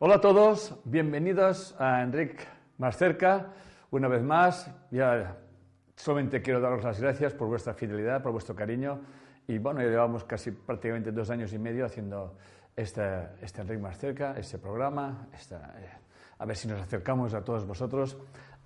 Hola 0.00 0.14
a 0.14 0.20
todos, 0.20 0.78
bienvenidos 0.84 1.74
a 1.76 2.04
Enric 2.04 2.46
Más 2.76 2.96
Cerca. 2.96 3.48
Una 3.90 4.06
vez 4.06 4.22
más, 4.22 4.70
ya 4.92 5.38
solamente 5.96 6.40
quiero 6.40 6.60
daros 6.60 6.84
las 6.84 7.00
gracias 7.00 7.34
por 7.34 7.48
vuestra 7.48 7.74
fidelidad, 7.74 8.22
por 8.22 8.30
vuestro 8.30 8.54
cariño. 8.54 9.00
Y 9.48 9.58
bueno, 9.58 9.82
ya 9.82 9.88
llevamos 9.88 10.22
casi 10.22 10.52
prácticamente 10.52 11.10
dos 11.10 11.30
años 11.30 11.52
y 11.52 11.58
medio 11.58 11.84
haciendo 11.84 12.36
este, 12.76 13.02
este 13.42 13.62
Enric 13.62 13.80
Más 13.80 13.98
Cerca, 13.98 14.38
este 14.38 14.58
programa, 14.58 15.26
eh, 15.32 15.90
a 16.38 16.46
ver 16.46 16.56
si 16.56 16.68
nos 16.68 16.80
acercamos 16.80 17.34
a 17.34 17.42
todos 17.42 17.66
vosotros, 17.66 18.16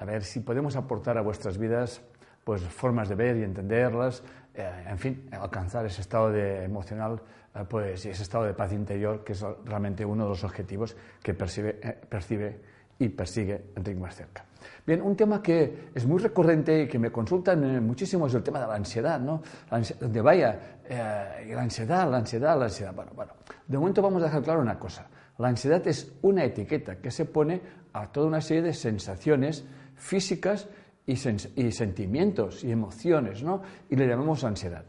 a 0.00 0.04
ver 0.04 0.24
si 0.24 0.40
podemos 0.40 0.76
aportar 0.76 1.16
a 1.16 1.22
vuestras 1.22 1.56
vidas 1.56 2.02
pues 2.44 2.60
formas 2.62 3.08
de 3.08 3.14
ver 3.14 3.38
y 3.38 3.42
entenderlas, 3.42 4.22
eh, 4.52 4.84
en 4.86 4.98
fin, 4.98 5.30
alcanzar 5.32 5.86
ese 5.86 6.02
estado 6.02 6.30
de 6.30 6.64
emocional 6.64 7.22
pues, 7.68 8.06
y 8.06 8.10
ese 8.10 8.22
estado 8.22 8.44
de 8.44 8.54
paz 8.54 8.72
interior 8.72 9.22
que 9.24 9.32
es 9.32 9.44
realmente 9.64 10.04
uno 10.04 10.24
de 10.24 10.30
los 10.30 10.44
objetivos 10.44 10.96
que 11.22 11.34
percibe, 11.34 11.78
eh, 11.82 12.00
percibe 12.08 12.60
y 12.98 13.08
persigue 13.08 13.72
Enrique 13.76 14.00
más 14.00 14.14
cerca. 14.14 14.44
Bien, 14.86 15.02
un 15.02 15.16
tema 15.16 15.42
que 15.42 15.90
es 15.94 16.06
muy 16.06 16.18
recurrente 16.18 16.82
y 16.82 16.88
que 16.88 16.98
me 16.98 17.10
consultan 17.10 17.84
muchísimo 17.84 18.26
es 18.26 18.34
el 18.34 18.42
tema 18.42 18.60
de 18.60 18.66
la 18.66 18.74
ansiedad, 18.74 19.18
¿no? 19.18 19.42
La 19.70 19.80
donde 20.00 20.20
vaya, 20.20 20.78
la 20.88 21.62
ansiedad, 21.62 22.08
la 22.08 22.18
ansiedad, 22.18 22.56
la 22.56 22.66
ansiedad. 22.66 22.94
Bueno, 22.94 23.12
bueno, 23.14 23.32
de 23.66 23.78
momento 23.78 24.02
vamos 24.02 24.22
a 24.22 24.26
dejar 24.26 24.42
claro 24.42 24.60
una 24.60 24.78
cosa. 24.78 25.08
La 25.38 25.48
ansiedad 25.48 25.84
es 25.88 26.12
una 26.22 26.44
etiqueta 26.44 26.96
que 26.96 27.10
se 27.10 27.24
pone 27.24 27.60
a 27.92 28.06
toda 28.12 28.26
una 28.26 28.40
serie 28.40 28.62
de 28.62 28.72
sensaciones 28.72 29.64
físicas 29.96 30.68
y, 31.06 31.16
sentimientos 31.16 32.62
y 32.64 32.70
emociones, 32.70 33.42
¿no? 33.42 33.62
Y 33.90 33.96
le 33.96 34.06
llamamos 34.06 34.44
ansiedad. 34.44 34.84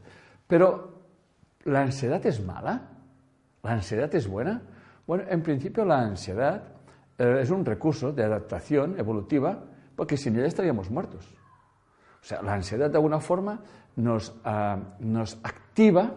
Pero, 0.47 1.02
¿la 1.65 1.81
ansiedad 1.81 2.25
es 2.25 2.43
mala? 2.43 2.89
¿La 3.61 3.71
ansiedad 3.71 4.13
es 4.15 4.27
buena? 4.27 4.61
Bueno, 5.07 5.23
en 5.29 5.41
principio 5.41 5.85
la 5.85 6.01
ansiedad 6.01 6.63
eh, 7.17 7.39
es 7.41 7.49
un 7.49 7.65
recurso 7.65 8.11
de 8.11 8.23
adaptación 8.23 8.99
evolutiva 8.99 9.63
porque 9.95 10.17
sin 10.17 10.35
ella 10.35 10.47
estaríamos 10.47 10.89
muertos. 10.89 11.27
O 12.21 12.25
sea, 12.25 12.41
la 12.41 12.53
ansiedad 12.53 12.89
de 12.89 12.97
alguna 12.97 13.19
forma 13.19 13.61
nos, 13.95 14.33
ah, 14.43 14.77
nos 14.99 15.35
activa 15.43 16.15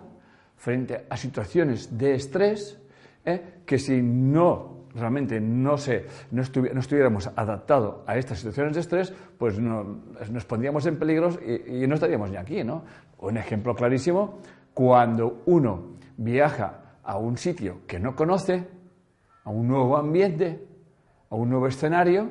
frente 0.57 1.07
a 1.09 1.17
situaciones 1.17 1.97
de 1.99 2.15
estrés 2.15 2.79
eh, 3.25 3.61
que 3.67 3.79
si 3.79 4.01
no 4.01 4.77
realmente 4.95 5.41
no, 5.41 5.77
se, 5.77 6.07
no, 6.31 6.43
estuviéramos 6.43 7.31
adaptados 7.37 7.97
a 8.07 8.17
estas 8.17 8.39
situaciones 8.39 8.75
de 8.75 8.81
estrés, 8.81 9.13
pues 9.39 9.59
nos 9.59 10.45
pondríamos 10.47 10.87
en 10.87 10.99
peligro 10.99 11.31
y, 11.31 11.87
no 11.87 11.95
estaríamos 11.95 12.31
ni 12.31 12.37
aquí. 12.37 12.65
¿no? 12.65 12.83
Un 13.19 13.37
ejemplo 13.37 13.75
clarísimo, 13.75 14.39
cuando 14.77 15.43
uno 15.47 15.97
viaja 16.19 16.99
a 17.03 17.17
un 17.17 17.39
sitio 17.39 17.87
que 17.87 17.99
no 17.99 18.15
conoce, 18.15 18.69
a 19.45 19.49
un 19.49 19.67
nuevo 19.67 19.97
ambiente, 19.97 20.67
a 21.31 21.35
un 21.35 21.49
nuevo 21.49 21.67
escenario, 21.67 22.31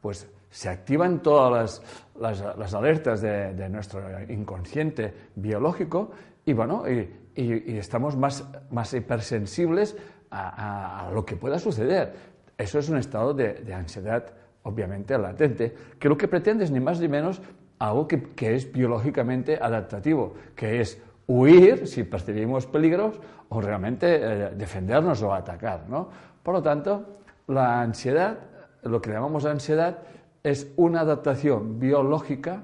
pues 0.00 0.26
se 0.48 0.70
activan 0.70 1.20
todas 1.20 1.82
las, 2.18 2.72
alertas 2.72 3.20
de, 3.20 3.68
nuestro 3.68 4.00
inconsciente 4.26 5.12
biológico 5.34 6.12
y, 6.46 6.54
bueno, 6.54 6.84
y, 6.88 7.76
estamos 7.76 8.16
más, 8.16 8.42
más 8.70 8.94
hipersensibles 8.94 9.94
a, 10.30 11.10
lo 11.12 11.26
que 11.26 11.36
pueda 11.36 11.58
suceder. 11.58 12.14
Eso 12.56 12.78
es 12.78 12.88
un 12.88 12.96
estado 12.96 13.34
de, 13.34 13.74
ansiedad, 13.74 14.32
obviamente, 14.62 15.18
latente, 15.18 15.74
que 15.98 16.08
lo 16.08 16.16
que 16.16 16.26
pretende 16.26 16.64
es 16.64 16.70
ni 16.70 16.80
más 16.80 17.00
ni 17.00 17.08
menos 17.08 17.42
algo 17.78 18.08
que, 18.08 18.54
es 18.54 18.72
biológicamente 18.72 19.58
adaptativo, 19.60 20.32
que 20.56 20.80
es 20.80 20.98
huir 21.32 21.86
si 21.86 22.04
percibimos 22.04 22.66
peligros 22.66 23.18
o 23.48 23.60
realmente 23.60 24.06
eh, 24.20 24.50
defendernos 24.54 25.22
o 25.22 25.32
atacar. 25.32 25.88
¿no? 25.88 26.08
Por 26.42 26.54
lo 26.54 26.62
tanto, 26.62 27.20
la 27.48 27.80
ansiedad, 27.80 28.38
lo 28.82 29.00
que 29.00 29.10
llamamos 29.10 29.44
ansiedad, 29.46 29.98
es 30.42 30.72
una 30.76 31.00
adaptación 31.00 31.78
biológica 31.78 32.62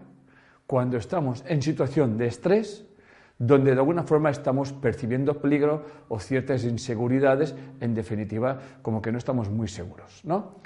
cuando 0.67 0.99
estamos 0.99 1.45
en 1.47 1.63
situación 1.63 2.19
de 2.19 2.27
estrés 2.27 2.84
donde 3.39 3.73
de 3.73 3.78
alguna 3.78 4.03
forma 4.03 4.31
estamos 4.31 4.73
percibiendo 4.73 5.41
peligro 5.41 5.84
o 6.09 6.19
ciertas 6.19 6.65
inseguridades, 6.65 7.55
en 7.81 7.95
definitiva, 7.95 8.59
como 8.83 9.01
que 9.01 9.12
no 9.12 9.19
estamos 9.19 9.49
muy 9.49 9.69
seguros. 9.69 10.23
¿no? 10.25 10.57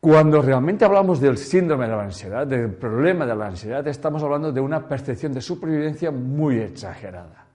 Cuando 0.00 0.40
realmente 0.40 0.84
hablamos 0.84 1.20
del 1.20 1.36
síndrome 1.36 1.88
de 1.88 1.96
la 1.96 2.04
ansiedad, 2.04 2.46
del 2.46 2.72
problema 2.72 3.26
de 3.26 3.34
la 3.34 3.46
ansiedad, 3.46 3.86
estamos 3.88 4.22
hablando 4.22 4.52
de 4.52 4.60
una 4.60 4.86
percepción 4.86 5.32
de 5.32 5.40
supervivencia 5.40 6.12
muy 6.12 6.58
exagerada. 6.60 7.46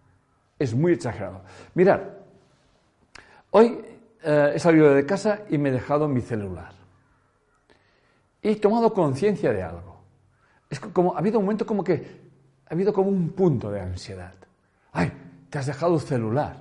Es 0.59 0.75
muy 0.75 0.91
exagerado. 0.91 1.41
Mirad, 1.73 2.01
hoy 3.51 3.79
eh, 4.21 4.51
he 4.55 4.59
salido 4.59 4.93
de 4.93 5.05
casa 5.05 5.43
y 5.49 5.57
me 5.57 5.69
he 5.69 5.71
dejado 5.71 6.09
mi 6.09 6.19
celular. 6.19 6.73
Y 8.41 8.49
he 8.49 8.55
tomado 8.57 8.93
conciencia 8.93 9.53
de 9.53 9.63
algo. 9.63 10.03
Es 10.69 10.81
como, 10.81 11.15
ha 11.15 11.19
habido 11.19 11.39
un 11.39 11.45
momento 11.45 11.65
como 11.65 11.81
que 11.81 12.23
ha 12.67 12.73
habido 12.73 12.91
como 12.91 13.07
un 13.07 13.29
punto 13.29 13.71
de 13.71 13.79
ansiedad. 13.79 14.33
¡Ay! 14.91 15.13
Te 15.49 15.59
has 15.59 15.65
dejado 15.65 15.93
el 15.95 16.01
celular. 16.01 16.57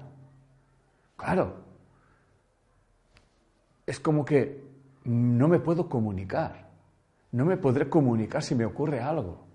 Claro. 1.17 1.57
Es 3.85 3.99
como 3.99 4.25
que 4.25 4.62
no 5.05 5.49
me 5.49 5.59
puedo 5.59 5.89
comunicar. 5.89 6.71
No 7.33 7.45
me 7.45 7.57
podré 7.57 7.89
comunicar 7.89 8.43
si 8.43 8.55
me 8.55 8.65
ocurre 8.65 9.01
algo. 9.01 9.47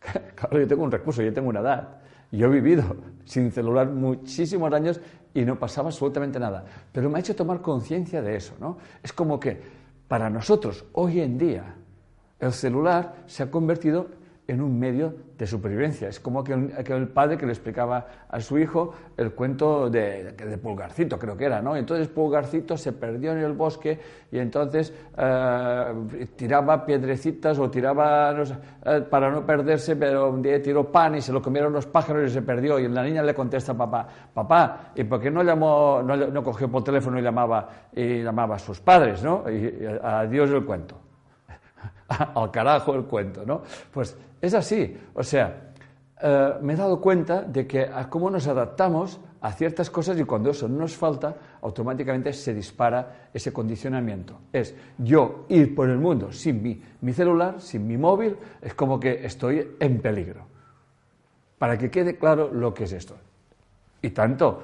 Claro, 0.34 0.60
yo 0.60 0.68
tengo 0.68 0.84
un 0.84 0.92
recurso, 0.92 1.22
yo 1.22 1.32
tengo 1.32 1.48
una 1.48 1.60
edad. 1.60 1.98
Yo 2.30 2.46
he 2.46 2.50
vivido 2.50 2.84
sin 3.24 3.50
celular 3.50 3.88
muchísimos 3.88 4.72
años 4.72 5.00
y 5.34 5.44
no 5.44 5.58
pasaba 5.58 5.88
absolutamente 5.88 6.38
nada. 6.38 6.64
Pero 6.92 7.10
me 7.10 7.18
ha 7.18 7.20
hecho 7.20 7.34
tomar 7.34 7.60
conciencia 7.60 8.22
de 8.22 8.36
eso, 8.36 8.54
¿no? 8.60 8.78
Es 9.02 9.12
como 9.12 9.40
que 9.40 9.60
para 10.06 10.30
nosotros, 10.30 10.84
hoy 10.92 11.20
en 11.20 11.38
día, 11.38 11.74
el 12.38 12.52
celular 12.52 13.24
se 13.26 13.42
ha 13.42 13.50
convertido 13.50 14.06
en 14.48 14.62
un 14.62 14.78
medio 14.78 15.14
de 15.36 15.46
supervivencia. 15.46 16.08
Es 16.08 16.18
como 16.18 16.40
aquel, 16.40 16.72
aquel, 16.76 17.06
padre 17.08 17.36
que 17.36 17.44
le 17.44 17.52
explicaba 17.52 18.06
a 18.30 18.40
su 18.40 18.58
hijo 18.58 18.94
el 19.18 19.32
cuento 19.32 19.90
de, 19.90 20.34
Pulgarcito, 20.62 21.18
creo 21.18 21.36
que 21.36 21.44
era, 21.44 21.60
¿no? 21.60 21.76
Entonces 21.76 22.08
Pulgarcito 22.08 22.78
se 22.78 22.92
perdió 22.92 23.32
en 23.32 23.38
el 23.38 23.52
bosque 23.52 24.00
y 24.32 24.38
entonces 24.38 24.94
eh, 25.18 26.26
tiraba 26.34 26.86
piedrecitas 26.86 27.58
o 27.58 27.70
tiraba 27.70 28.34
eh, 28.86 29.02
para 29.02 29.30
no 29.30 29.44
perderse, 29.44 29.96
pero 29.96 30.30
un 30.30 30.40
día 30.40 30.62
tiró 30.62 30.90
pan 30.90 31.16
y 31.16 31.20
se 31.20 31.30
lo 31.30 31.42
comieron 31.42 31.70
los 31.70 31.84
pájaros 31.84 32.30
y 32.30 32.32
se 32.32 32.40
perdió. 32.40 32.78
Y 32.78 32.88
la 32.88 33.02
niña 33.02 33.22
le 33.22 33.34
contesta 33.34 33.72
a 33.72 33.76
papá, 33.76 34.08
papá, 34.32 34.92
¿y 34.94 35.04
por 35.04 35.20
qué 35.20 35.30
no 35.30 35.42
llamó, 35.42 36.02
no, 36.02 36.42
cogió 36.42 36.70
por 36.70 36.82
teléfono 36.82 37.18
y 37.18 37.22
llamaba, 37.22 37.68
y 37.94 38.22
llamaba 38.22 38.56
a 38.56 38.58
sus 38.58 38.80
padres, 38.80 39.22
¿no? 39.22 39.44
Y, 39.50 39.86
adiós 40.02 40.48
el 40.48 40.64
cuento. 40.64 40.98
al 42.34 42.50
carajo 42.50 42.94
el 42.94 43.04
cuento, 43.04 43.44
¿no? 43.44 43.62
Pues 43.92 44.16
es 44.40 44.54
así, 44.54 44.96
o 45.14 45.22
sea, 45.22 45.72
eh, 46.20 46.54
me 46.60 46.72
he 46.72 46.76
dado 46.76 47.00
cuenta 47.00 47.42
de 47.42 47.66
que 47.66 47.82
a 47.82 48.08
cómo 48.10 48.30
nos 48.30 48.46
adaptamos 48.46 49.20
a 49.40 49.52
ciertas 49.52 49.88
cosas 49.88 50.18
y 50.18 50.24
cuando 50.24 50.50
eso 50.50 50.68
nos 50.68 50.96
falta, 50.96 51.36
automáticamente 51.62 52.32
se 52.32 52.52
dispara 52.54 53.28
ese 53.32 53.52
condicionamiento. 53.52 54.40
Es 54.52 54.74
yo 54.98 55.46
ir 55.48 55.74
por 55.74 55.88
el 55.88 55.98
mundo 55.98 56.32
sin 56.32 56.62
mi, 56.62 56.82
mi 57.00 57.12
celular, 57.12 57.60
sin 57.60 57.86
mi 57.86 57.96
móvil, 57.96 58.36
es 58.60 58.74
como 58.74 58.98
que 58.98 59.24
estoy 59.24 59.76
en 59.78 60.00
peligro. 60.00 60.42
Para 61.58 61.78
que 61.78 61.90
quede 61.90 62.16
claro 62.16 62.52
lo 62.52 62.74
que 62.74 62.84
es 62.84 62.92
esto. 62.92 63.16
Y 64.00 64.10
tanto, 64.10 64.62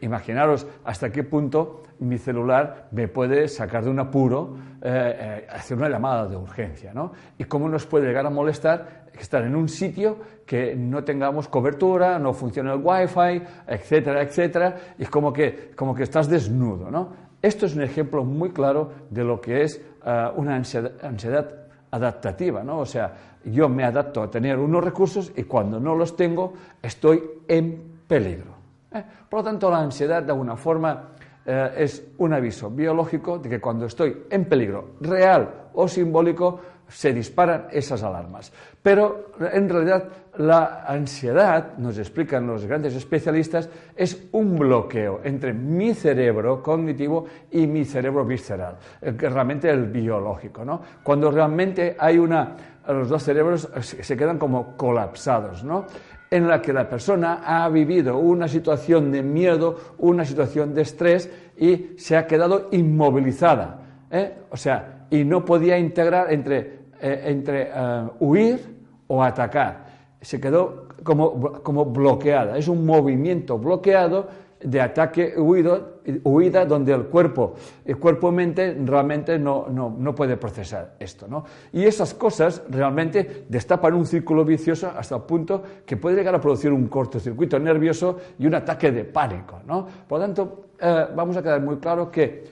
imaginaros 0.00 0.66
hasta 0.84 1.10
qué 1.10 1.24
punto 1.24 1.82
mi 1.98 2.18
celular 2.18 2.88
me 2.92 3.08
puede 3.08 3.48
sacar 3.48 3.84
de 3.84 3.90
un 3.90 3.98
apuro, 3.98 4.56
eh, 4.82 5.16
eh, 5.18 5.46
hacer 5.50 5.76
una 5.76 5.88
llamada 5.88 6.26
de 6.28 6.36
urgencia, 6.36 6.92
¿no? 6.94 7.12
Y 7.38 7.44
cómo 7.44 7.68
nos 7.68 7.86
puede 7.86 8.06
llegar 8.06 8.26
a 8.26 8.30
molestar 8.30 9.06
estar 9.18 9.42
en 9.44 9.56
un 9.56 9.68
sitio 9.68 10.18
que 10.44 10.76
no 10.76 11.02
tengamos 11.02 11.48
cobertura, 11.48 12.18
no 12.18 12.32
funciona 12.32 12.74
el 12.74 12.80
wifi, 12.82 13.42
etcétera, 13.66 14.22
etcétera, 14.22 14.76
y 14.98 15.06
como 15.06 15.32
que, 15.32 15.72
como 15.74 15.94
que 15.94 16.02
estás 16.02 16.28
desnudo, 16.28 16.90
¿no? 16.90 17.26
Esto 17.42 17.66
es 17.66 17.74
un 17.74 17.82
ejemplo 17.82 18.24
muy 18.24 18.50
claro 18.50 18.92
de 19.10 19.24
lo 19.24 19.40
que 19.40 19.62
es 19.62 19.80
eh, 20.04 20.28
una 20.36 20.56
ansiedad, 20.56 20.92
ansiedad 21.02 21.48
adaptativa, 21.90 22.62
¿no? 22.62 22.80
O 22.80 22.86
sea, 22.86 23.14
yo 23.44 23.68
me 23.68 23.84
adapto 23.84 24.22
a 24.22 24.30
tener 24.30 24.58
unos 24.58 24.84
recursos 24.84 25.32
y 25.36 25.44
cuando 25.44 25.80
no 25.80 25.94
los 25.94 26.16
tengo 26.16 26.54
estoy 26.82 27.22
en 27.48 28.00
peligro. 28.06 28.55
¿Eh? 28.98 29.04
Por 29.28 29.40
lo 29.40 29.44
tanto, 29.44 29.70
la 29.70 29.78
ansiedad, 29.78 30.22
de 30.22 30.32
alguna 30.32 30.56
forma, 30.56 31.10
eh, 31.44 31.74
es 31.78 32.04
un 32.18 32.32
aviso 32.32 32.70
biológico 32.70 33.38
de 33.38 33.48
que 33.48 33.60
cuando 33.60 33.86
estoy 33.86 34.24
en 34.30 34.44
peligro 34.46 34.96
real 35.00 35.68
o 35.74 35.86
simbólico, 35.86 36.60
se 36.88 37.12
disparan 37.12 37.66
esas 37.70 38.02
alarmas. 38.02 38.52
Pero 38.82 39.32
en 39.40 39.68
realidad 39.68 40.08
la 40.38 40.84
ansiedad, 40.86 41.76
nos 41.78 41.98
explican 41.98 42.46
los 42.46 42.64
grandes 42.64 42.94
especialistas, 42.94 43.68
es 43.94 44.28
un 44.32 44.56
bloqueo 44.56 45.20
entre 45.24 45.52
mi 45.52 45.94
cerebro 45.94 46.62
cognitivo 46.62 47.26
y 47.50 47.66
mi 47.66 47.84
cerebro 47.84 48.24
visceral, 48.24 48.76
realmente 49.00 49.68
el 49.70 49.86
biológico. 49.86 50.64
Cuando 51.02 51.30
realmente 51.30 51.96
hay 51.98 52.18
una, 52.18 52.56
los 52.86 53.08
dos 53.08 53.22
cerebros 53.22 53.68
se 53.80 54.16
quedan 54.16 54.38
como 54.38 54.76
colapsados. 54.76 55.64
¿no? 55.64 55.86
En 56.30 56.48
la 56.48 56.60
que 56.60 56.72
la 56.72 56.88
persona 56.88 57.42
ha 57.44 57.68
vivido 57.68 58.18
una 58.18 58.48
situación 58.48 59.12
de 59.12 59.22
miedo, 59.22 59.76
una 59.98 60.24
situación 60.24 60.74
de 60.74 60.82
estrés 60.82 61.30
y 61.56 61.92
se 61.96 62.16
ha 62.16 62.26
quedado 62.26 62.68
inmovilizada. 62.72 63.80
¿eh? 64.10 64.34
O 64.50 64.56
sea, 64.56 65.06
y 65.10 65.24
no 65.24 65.44
podía 65.44 65.78
integrar 65.78 66.32
entre, 66.32 66.58
eh, 67.00 67.22
entre 67.26 67.70
eh, 67.72 68.02
huir 68.20 68.60
o 69.06 69.22
atacar. 69.22 69.86
Se 70.20 70.40
quedó 70.40 70.88
como, 71.02 71.62
como 71.62 71.84
bloqueada. 71.84 72.58
Es 72.58 72.68
un 72.68 72.84
movimiento 72.84 73.58
bloqueado 73.58 74.26
de 74.66 74.80
ataque 74.80 75.34
huido, 75.38 76.00
huida 76.24 76.64
donde 76.66 76.92
el 76.92 77.04
cuerpo, 77.04 77.54
el 77.84 77.98
cuerpo-mente 77.98 78.76
realmente 78.84 79.38
no, 79.38 79.68
no, 79.70 79.94
no, 79.96 80.14
puede 80.14 80.36
procesar 80.36 80.96
esto. 80.98 81.28
¿no? 81.28 81.44
Y 81.72 81.84
esas 81.84 82.14
cosas 82.14 82.62
realmente 82.68 83.44
destapan 83.48 83.94
un 83.94 84.06
círculo 84.06 84.44
vicioso 84.44 84.90
hasta 84.96 85.14
el 85.14 85.22
punto 85.22 85.62
que 85.86 85.96
puede 85.96 86.16
llegar 86.16 86.34
a 86.34 86.40
producir 86.40 86.72
un 86.72 86.88
cortocircuito 86.88 87.60
nervioso 87.60 88.18
y 88.40 88.46
un 88.46 88.56
ataque 88.56 88.90
de 88.90 89.04
pánico. 89.04 89.60
¿no? 89.64 89.86
Por 90.08 90.18
lo 90.18 90.24
tanto, 90.24 90.64
eh, 90.80 91.06
vamos 91.14 91.36
a 91.36 91.42
quedar 91.42 91.60
muy 91.60 91.76
claro 91.76 92.10
que 92.10 92.44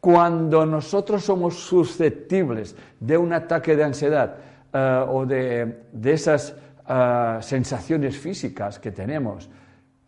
cuando 0.00 0.66
nosotros 0.66 1.24
somos 1.24 1.54
susceptibles 1.54 2.76
de 3.00 3.16
un 3.16 3.32
ataque 3.32 3.74
de 3.74 3.84
ansiedad 3.84 4.36
eh, 4.70 5.04
o 5.08 5.24
de, 5.24 5.84
de 5.92 6.12
esas 6.12 6.54
uh, 6.88 7.40
sensaciones 7.40 8.18
físicas 8.18 8.78
que 8.78 8.90
tenemos, 8.90 9.48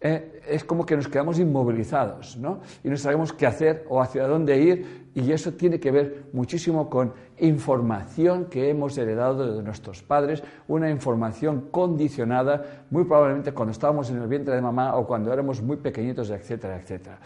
eh, 0.00 0.41
es 0.49 0.64
como 0.64 0.87
que 0.87 0.97
nos 0.97 1.08
quedamos 1.08 1.38
inmovilizados, 1.38 2.37
¿no? 2.38 2.61
Y 2.82 2.88
no 2.88 2.97
sabemos 2.97 3.32
qué 3.32 3.47
hacer 3.47 3.85
o 3.88 4.00
hacia 4.00 4.26
dónde 4.26 4.58
ir, 4.58 5.11
y 5.14 5.31
eso 5.32 5.52
tiene 5.52 5.79
que 5.79 5.91
ver 5.91 6.25
muchísimo 6.32 6.88
con 6.88 7.12
información 7.38 8.47
que 8.47 8.70
hemos 8.70 8.97
heredado 8.97 9.56
de 9.56 9.62
nuestros 9.62 10.02
padres, 10.02 10.43
una 10.69 10.88
información 10.88 11.69
condicionada, 11.70 12.85
muy 12.91 13.05
probablemente 13.05 13.52
cuando 13.52 13.73
estábamos 13.73 14.11
en 14.11 14.23
el 14.23 14.29
vientre 14.29 14.55
de 14.55 14.62
mamá 14.62 14.97
o 14.97 15.06
cuando 15.06 15.32
éramos 15.32 15.61
muy 15.61 15.76
pequeñitos, 15.76 16.31
etcétera, 16.31 16.76
etcétera. 16.76 17.19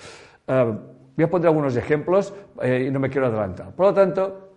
Uh, 0.49 0.76
voy 1.17 1.25
a 1.25 1.31
poner 1.31 1.49
algunos 1.49 1.76
ejemplos 1.76 2.35
eh, 2.61 2.87
y 2.88 2.91
no 2.91 2.99
me 2.99 3.09
quiero 3.09 3.29
adelantar. 3.29 3.73
Por 3.73 3.87
lo 3.87 3.94
tanto, 3.94 4.49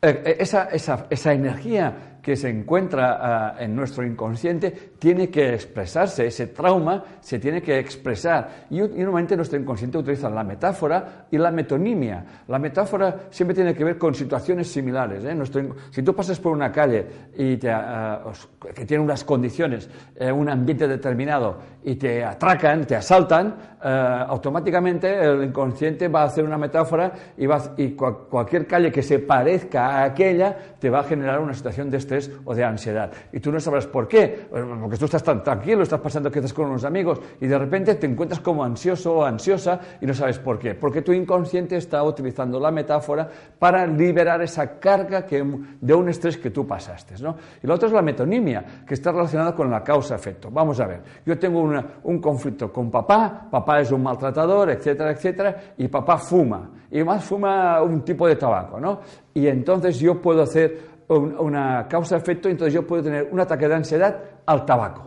eh, 0.00 0.36
esa, 0.38 0.64
esa, 0.70 1.06
esa 1.10 1.32
energía 1.32 2.19
que 2.22 2.36
se 2.36 2.48
encuentra 2.48 3.56
uh, 3.58 3.62
en 3.62 3.74
nuestro 3.74 4.04
inconsciente 4.04 4.92
tiene 4.98 5.30
que 5.30 5.54
expresarse, 5.54 6.26
ese 6.26 6.48
trauma 6.48 7.02
se 7.20 7.38
tiene 7.38 7.62
que 7.62 7.78
expresar. 7.78 8.66
Y, 8.70 8.80
y 8.80 9.02
normalmente 9.02 9.36
nuestro 9.36 9.58
inconsciente 9.58 9.98
utiliza 9.98 10.28
la 10.28 10.44
metáfora 10.44 11.26
y 11.30 11.38
la 11.38 11.50
metonimia. 11.50 12.24
La 12.48 12.58
metáfora 12.58 13.28
siempre 13.30 13.54
tiene 13.54 13.74
que 13.74 13.84
ver 13.84 13.96
con 13.98 14.14
situaciones 14.14 14.70
similares. 14.70 15.24
¿eh? 15.24 15.34
Nuestro, 15.34 15.62
si 15.90 16.02
tú 16.02 16.14
pasas 16.14 16.38
por 16.38 16.52
una 16.52 16.70
calle 16.70 17.06
y 17.36 17.56
te, 17.56 17.72
uh, 17.72 18.30
que 18.74 18.84
tiene 18.84 19.02
unas 19.02 19.24
condiciones, 19.24 19.88
eh, 20.16 20.30
un 20.30 20.48
ambiente 20.48 20.86
determinado, 20.86 21.58
y 21.82 21.94
te 21.96 22.22
atracan, 22.22 22.84
te 22.84 22.94
asaltan, 22.96 23.54
uh, 23.82 23.86
automáticamente 24.28 25.24
el 25.24 25.44
inconsciente 25.44 26.08
va 26.08 26.22
a 26.22 26.24
hacer 26.24 26.44
una 26.44 26.58
metáfora 26.58 27.12
y, 27.36 27.46
va, 27.46 27.74
y 27.76 27.92
cu 27.92 28.28
cualquier 28.28 28.66
calle 28.66 28.92
que 28.92 29.02
se 29.02 29.18
parezca 29.20 29.86
a 29.86 30.04
aquella 30.04 30.54
te 30.78 30.90
va 30.90 31.00
a 31.00 31.04
generar 31.04 31.40
una 31.40 31.54
situación 31.54 31.88
de 31.88 31.96
estrés 31.96 32.09
o 32.44 32.54
de 32.54 32.64
ansiedad. 32.64 33.10
Y 33.32 33.40
tú 33.40 33.52
no 33.52 33.60
sabrás 33.60 33.86
por 33.86 34.08
qué, 34.08 34.48
porque 34.50 34.96
tú 34.96 35.04
estás 35.04 35.22
tan 35.22 35.42
tranquilo, 35.42 35.82
estás 35.82 36.00
pasando 36.00 36.30
quizás 36.30 36.52
con 36.52 36.66
unos 36.66 36.84
amigos 36.84 37.20
y 37.40 37.46
de 37.46 37.58
repente 37.58 37.94
te 37.94 38.06
encuentras 38.06 38.40
como 38.40 38.64
ansioso 38.64 39.16
o 39.16 39.24
ansiosa 39.24 39.80
y 40.00 40.06
no 40.06 40.14
sabes 40.14 40.38
por 40.38 40.58
qué. 40.58 40.74
Porque 40.74 41.02
tu 41.02 41.12
inconsciente 41.12 41.76
está 41.76 42.02
utilizando 42.02 42.58
la 42.58 42.70
metáfora 42.70 43.28
para 43.58 43.86
liberar 43.86 44.42
esa 44.42 44.78
carga 44.78 45.24
que, 45.24 45.44
de 45.80 45.94
un 45.94 46.08
estrés 46.08 46.36
que 46.38 46.50
tú 46.50 46.66
pasaste. 46.66 47.14
¿no? 47.20 47.36
Y 47.62 47.66
la 47.66 47.74
otra 47.74 47.88
es 47.88 47.94
la 47.94 48.02
metonimia, 48.02 48.64
que 48.86 48.94
está 48.94 49.12
relacionada 49.12 49.54
con 49.54 49.70
la 49.70 49.82
causa-efecto. 49.82 50.50
Vamos 50.50 50.80
a 50.80 50.86
ver, 50.86 51.00
yo 51.24 51.38
tengo 51.38 51.60
un 52.04 52.20
conflicto 52.20 52.72
con 52.72 52.90
papá, 52.90 53.48
papá 53.50 53.80
es 53.80 53.90
un 53.92 54.02
maltratador, 54.02 54.70
etcétera, 54.70 55.12
etcétera, 55.12 55.56
y 55.78 55.88
papá 55.88 56.18
fuma. 56.18 56.70
Y 56.90 57.04
más 57.04 57.24
fuma 57.24 57.80
un 57.82 58.02
tipo 58.02 58.26
de 58.26 58.34
tabaco, 58.34 58.80
¿no? 58.80 59.00
Y 59.32 59.46
entonces 59.46 59.98
yo 60.00 60.20
puedo 60.20 60.42
hacer 60.42 60.89
una 61.18 61.86
causa-efecto, 61.88 62.48
entonces 62.48 62.74
yo 62.74 62.86
puedo 62.86 63.02
tener 63.02 63.28
un 63.30 63.40
ataque 63.40 63.68
de 63.68 63.74
ansiedad 63.74 64.16
al 64.46 64.64
tabaco. 64.64 65.06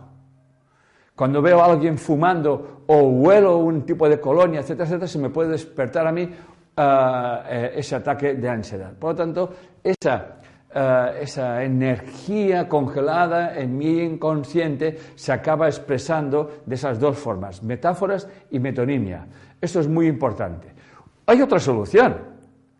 Cuando 1.16 1.40
veo 1.40 1.60
a 1.60 1.66
alguien 1.66 1.96
fumando 1.96 2.82
o 2.86 3.02
huelo 3.02 3.58
un 3.58 3.86
tipo 3.86 4.08
de 4.08 4.20
colonia, 4.20 4.60
etcétera, 4.60 4.84
etcétera, 4.84 5.06
se 5.08 5.18
me 5.18 5.30
puede 5.30 5.50
despertar 5.50 6.06
a 6.06 6.12
mí 6.12 6.24
uh, 6.24 7.48
ese 7.74 7.94
ataque 7.94 8.34
de 8.34 8.48
ansiedad. 8.48 8.92
Por 8.98 9.10
lo 9.10 9.16
tanto, 9.16 9.54
esa, 9.82 10.40
uh, 10.74 11.16
esa 11.20 11.62
energía 11.62 12.68
congelada 12.68 13.56
en 13.56 13.78
mi 13.78 14.00
inconsciente 14.00 14.98
se 15.14 15.32
acaba 15.32 15.68
expresando 15.68 16.62
de 16.66 16.74
esas 16.74 16.98
dos 16.98 17.16
formas, 17.16 17.62
metáforas 17.62 18.28
y 18.50 18.58
metonimia. 18.58 19.26
Esto 19.60 19.80
es 19.80 19.88
muy 19.88 20.08
importante. 20.08 20.74
Hay 21.26 21.40
otra 21.40 21.60
solución, 21.60 22.16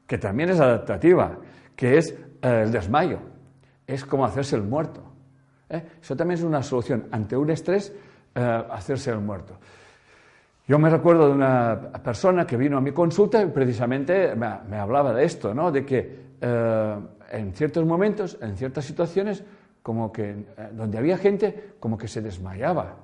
que 0.07 0.19
también 0.19 0.51
es 0.51 0.61
adaptativa, 0.61 1.39
que 1.77 1.99
es 1.99 2.11
eh, 2.11 2.24
el 2.45 2.71
desmayo. 2.71 3.19
Es 3.87 4.05
como 4.05 4.25
hacerse 4.25 4.57
el 4.57 4.63
muerto. 4.63 5.03
¿eh? 5.69 5.83
Eso 6.01 6.17
también 6.17 6.39
es 6.39 6.45
una 6.45 6.63
solución. 6.63 7.07
Ante 7.11 7.37
un 7.37 7.51
estrés, 7.51 7.93
eh, 8.35 8.65
hacerse 8.71 9.11
el 9.11 9.21
muerto. 9.21 9.59
Yo 10.67 10.79
me 10.79 10.89
recuerdo 10.89 11.29
de 11.29 11.35
una 11.35 11.93
persona 12.03 12.47
que 12.47 12.57
vino 12.57 12.79
a 12.79 12.81
mi 12.81 12.93
consulta 12.93 13.43
y 13.43 13.47
precisamente 13.47 14.35
me, 14.35 14.77
hablaba 14.77 15.13
de 15.13 15.25
esto, 15.25 15.53
¿no? 15.53 15.71
de 15.71 15.85
que 15.85 16.25
en 16.41 17.53
ciertos 17.53 17.85
momentos, 17.85 18.39
en 18.41 18.57
ciertas 18.57 18.85
situaciones, 18.87 19.45
como 19.83 20.11
que 20.11 20.47
donde 20.73 20.97
había 20.97 21.19
gente, 21.19 21.75
como 21.81 21.99
que 21.99 22.09
se 22.09 22.23
desmayaba. 22.23 22.97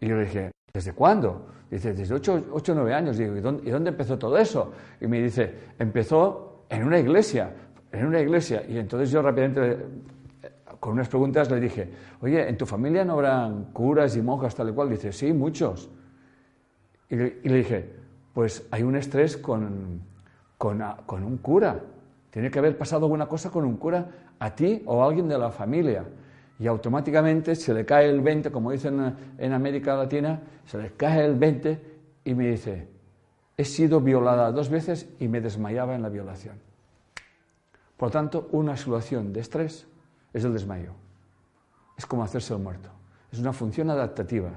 Y 0.00 0.06
yo 0.06 0.16
le 0.16 0.24
dije, 0.26 0.52
¿desde 0.72 0.92
cuándo? 0.92 1.46
Dice, 1.70 1.94
desde 1.94 2.14
8 2.14 2.44
o 2.52 2.60
9 2.64 2.94
años. 2.94 3.16
Digo, 3.16 3.36
¿y 3.36 3.40
dónde, 3.40 3.68
¿y 3.68 3.72
dónde 3.72 3.90
empezó 3.90 4.18
todo 4.18 4.38
eso? 4.38 4.72
Y 5.00 5.08
me 5.08 5.20
dice, 5.20 5.52
empezó 5.78 6.55
en 6.68 6.84
una 6.84 6.98
iglesia, 6.98 7.50
en 7.92 8.06
una 8.06 8.20
iglesia. 8.20 8.64
Y 8.68 8.78
entonces 8.78 9.10
yo 9.10 9.22
rápidamente, 9.22 9.78
con 10.80 10.94
unas 10.94 11.08
preguntas, 11.08 11.50
le 11.50 11.60
dije, 11.60 11.90
oye, 12.20 12.48
¿en 12.48 12.56
tu 12.56 12.66
familia 12.66 13.04
no 13.04 13.14
habrán 13.14 13.66
curas 13.72 14.16
y 14.16 14.22
monjas 14.22 14.54
tal 14.54 14.70
y 14.70 14.72
cual? 14.72 14.90
Dice, 14.90 15.12
sí, 15.12 15.32
muchos. 15.32 15.90
Y 17.08 17.16
le, 17.16 17.40
dije, 17.42 17.88
pues 18.34 18.66
hay 18.70 18.82
un 18.82 18.96
estrés 18.96 19.36
con, 19.36 20.02
con, 20.58 20.82
con, 21.06 21.22
un 21.22 21.38
cura. 21.38 21.80
Tiene 22.30 22.50
que 22.50 22.58
haber 22.58 22.76
pasado 22.76 23.06
alguna 23.06 23.26
cosa 23.26 23.50
con 23.50 23.64
un 23.64 23.76
cura 23.76 24.10
a 24.38 24.54
ti 24.54 24.82
o 24.86 25.02
a 25.02 25.06
alguien 25.06 25.28
de 25.28 25.38
la 25.38 25.50
familia. 25.50 26.04
Y 26.58 26.66
automáticamente 26.66 27.54
se 27.54 27.72
le 27.74 27.84
cae 27.84 28.08
el 28.08 28.20
20, 28.20 28.50
como 28.50 28.72
dicen 28.72 29.14
en 29.38 29.52
América 29.52 29.94
Latina, 29.94 30.40
se 30.64 30.78
le 30.78 30.90
cae 30.92 31.24
el 31.24 31.36
20 31.36 31.80
y 32.24 32.34
me 32.34 32.48
dice, 32.48 32.95
he 33.56 33.64
sido 33.64 34.00
violada 34.00 34.52
dos 34.52 34.68
veces 34.68 35.08
y 35.18 35.28
me 35.28 35.40
desmayaba 35.40 35.94
en 35.94 36.02
la 36.02 36.08
violación. 36.08 36.56
Por 37.96 38.08
lo 38.08 38.12
tanto, 38.12 38.48
una 38.52 38.76
situación 38.76 39.32
de 39.32 39.40
estrés 39.40 39.86
es 40.32 40.44
el 40.44 40.52
desmayo. 40.52 40.92
Es 41.96 42.04
como 42.04 42.22
hacerse 42.22 42.52
el 42.52 42.60
muerto. 42.60 42.90
Es 43.32 43.38
una 43.38 43.54
función 43.54 43.88
adaptativa. 43.88 44.50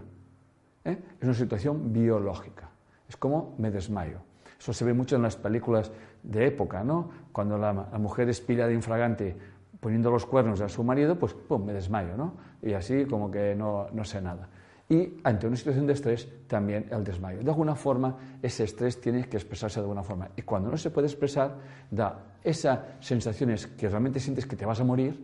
¿eh? 0.83 0.97
Es 1.17 1.23
una 1.23 1.33
situación 1.33 1.93
biológica. 1.93 2.69
Es 3.07 3.15
como 3.15 3.55
me 3.57 3.71
desmayo. 3.71 4.19
Eso 4.59 4.73
se 4.73 4.83
ve 4.83 4.93
mucho 4.93 5.15
en 5.15 5.21
las 5.21 5.37
películas 5.37 5.89
de 6.21 6.47
época, 6.47 6.83
¿no? 6.83 7.09
Cuando 7.31 7.57
la, 7.57 7.71
mujer 7.73 8.27
es 8.27 8.41
pila 8.41 8.67
de 8.67 8.73
infragante 8.73 9.37
poniendo 9.79 10.11
los 10.11 10.25
cuernos 10.25 10.59
a 10.59 10.67
su 10.67 10.83
marido, 10.83 11.17
pues 11.17 11.33
¡pum! 11.33 11.63
me 11.63 11.71
desmayo, 11.71 12.17
¿no? 12.17 12.33
Y 12.61 12.73
así 12.73 13.05
como 13.05 13.31
que 13.31 13.55
no, 13.55 13.87
no 13.93 14.03
sé 14.03 14.21
nada 14.21 14.49
y 14.89 15.19
ante 15.23 15.45
una 15.45 15.55
situación 15.55 15.85
de 15.85 15.93
estrés 15.93 16.27
también 16.47 16.87
el 16.89 17.03
desmayo. 17.03 17.43
De 17.43 17.49
alguna 17.51 17.75
forma, 17.75 18.17
ese 18.41 18.63
estrés 18.63 18.99
tiene 18.99 19.29
que 19.29 19.37
expresarse 19.37 19.79
de 19.79 19.83
alguna 19.83 20.01
forma. 20.01 20.29
Y 20.35 20.41
cuando 20.41 20.71
no 20.71 20.77
se 20.77 20.89
puede 20.89 21.05
expresar, 21.05 21.55
da 21.91 22.37
esas 22.43 22.79
sensaciones 22.99 23.67
que 23.67 23.87
realmente 23.87 24.19
sientes 24.19 24.47
que 24.47 24.55
te 24.55 24.65
vas 24.65 24.79
a 24.79 24.83
morir, 24.83 25.19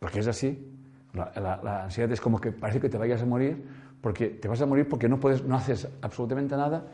porque 0.00 0.18
es 0.18 0.26
así. 0.26 0.70
La, 1.12 1.30
la, 1.36 1.60
la, 1.62 1.84
ansiedad 1.84 2.10
es 2.10 2.20
como 2.20 2.40
que 2.40 2.50
parece 2.50 2.80
que 2.80 2.88
te 2.88 2.98
vayas 2.98 3.22
a 3.22 3.26
morir, 3.26 3.64
porque 4.00 4.30
te 4.30 4.48
vas 4.48 4.60
a 4.60 4.66
morir 4.66 4.88
porque 4.88 5.08
no, 5.08 5.20
puedes, 5.20 5.44
no 5.44 5.54
haces 5.54 5.86
absolutamente 6.02 6.56
nada. 6.56 6.84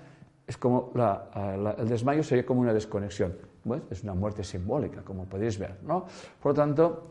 Es 0.47 0.59
como 0.59 0.93
el 1.79 1.89
desmayo 1.89 2.23
sería 2.23 2.45
como 2.45 2.61
una 2.61 2.75
desconexión. 2.75 3.35
Bueno, 3.65 3.85
es 3.91 4.03
una 4.03 4.13
muerte 4.13 4.45
simbólica, 4.45 5.01
como 5.03 5.25
podéis 5.25 5.59
ver. 5.59 5.79
¿no? 5.87 6.05
Por 6.43 6.53
lo 6.53 6.55
tanto, 6.55 7.09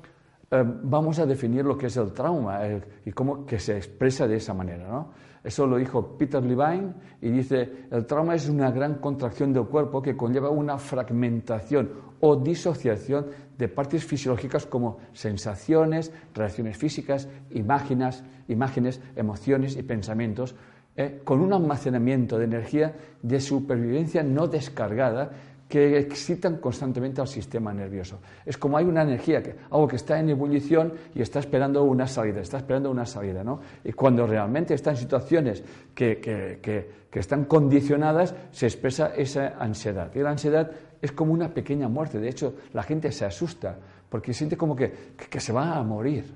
eh, 0.52 0.64
vamos 0.84 1.20
a 1.20 1.26
definir 1.26 1.64
lo 1.64 1.78
que 1.78 1.88
es 1.88 1.98
el 1.98 2.12
trauma 2.12 2.66
el, 2.66 2.84
y 3.06 3.12
cómo 3.12 3.46
que 3.46 3.60
se 3.60 3.78
expresa 3.78 4.28
de 4.28 4.38
esa 4.38 4.54
manera. 4.54 4.88
¿no? 4.88 5.10
Eso 5.44 5.66
lo 5.68 5.78
dijo 5.78 6.18
Peter 6.18 6.44
Levine 6.44 6.94
y 7.22 7.30
dice, 7.30 7.86
el 7.92 8.06
trauma 8.06 8.36
es 8.36 8.50
una 8.50 8.72
gran 8.72 8.96
contracción 8.96 9.54
del 9.54 9.66
cuerpo 9.66 10.02
que 10.02 10.18
conlleva 10.18 10.50
una 10.50 10.78
fragmentación 10.78 11.92
o 12.20 12.36
disociación 12.36 13.28
de 13.58 13.68
partes 13.68 14.04
fisiológicas 14.04 14.66
como 14.66 14.98
sensaciones, 15.14 16.12
reacciones 16.34 16.78
físicas, 16.78 17.30
imágenes, 17.52 18.24
imágenes 18.48 19.02
emociones 19.16 19.78
y 19.78 19.84
pensamientos, 19.84 20.56
eh, 20.96 21.22
con 21.24 21.40
un 21.40 21.54
almacenamiento 21.54 22.38
de 22.38 22.46
energía 22.46 22.96
de 23.22 23.40
supervivencia 23.40 24.24
no 24.24 24.48
descargada 24.48 25.32
que 25.70 26.00
excitan 26.00 26.58
constantemente 26.58 27.22
al 27.22 27.28
sistema 27.28 27.72
nervioso. 27.72 28.20
Es 28.44 28.58
como 28.58 28.78
hay 28.78 28.86
una 28.86 29.04
energía, 29.04 29.42
que, 29.42 29.56
algo 29.70 29.88
que 29.88 29.98
está 29.98 30.20
en 30.20 30.30
ebullición 30.30 30.94
y 31.14 31.22
está 31.22 31.40
esperando 31.40 31.84
una 31.84 32.08
salida, 32.08 32.42
está 32.42 32.58
esperando 32.58 32.90
una 32.90 33.06
salida, 33.06 33.44
¿no? 33.44 33.62
Y 33.84 33.94
cuando 33.94 34.26
realmente 34.26 34.74
está 34.74 34.90
en 34.90 34.98
situaciones 34.98 35.64
que, 35.94 36.20
que, 36.20 36.60
que 37.10 37.20
están 37.20 37.46
condicionadas, 37.46 38.36
se 38.52 38.66
expresa 38.66 39.14
esa 39.16 39.56
ansiedad. 39.60 40.12
Y 40.16 40.20
la 40.20 40.32
ansiedad 40.32 40.72
es 41.02 41.12
como 41.12 41.34
una 41.34 41.54
pequeña 41.54 41.88
muerte. 41.88 42.20
De 42.20 42.30
hecho, 42.30 42.56
la 42.74 42.84
gente 42.84 43.12
se 43.12 43.26
asusta 43.26 43.78
porque 44.10 44.34
siente 44.34 44.58
como 44.58 44.76
que, 44.76 44.92
que 45.30 45.40
se 45.40 45.54
va 45.54 45.78
a 45.78 45.84
morir. 45.84 46.34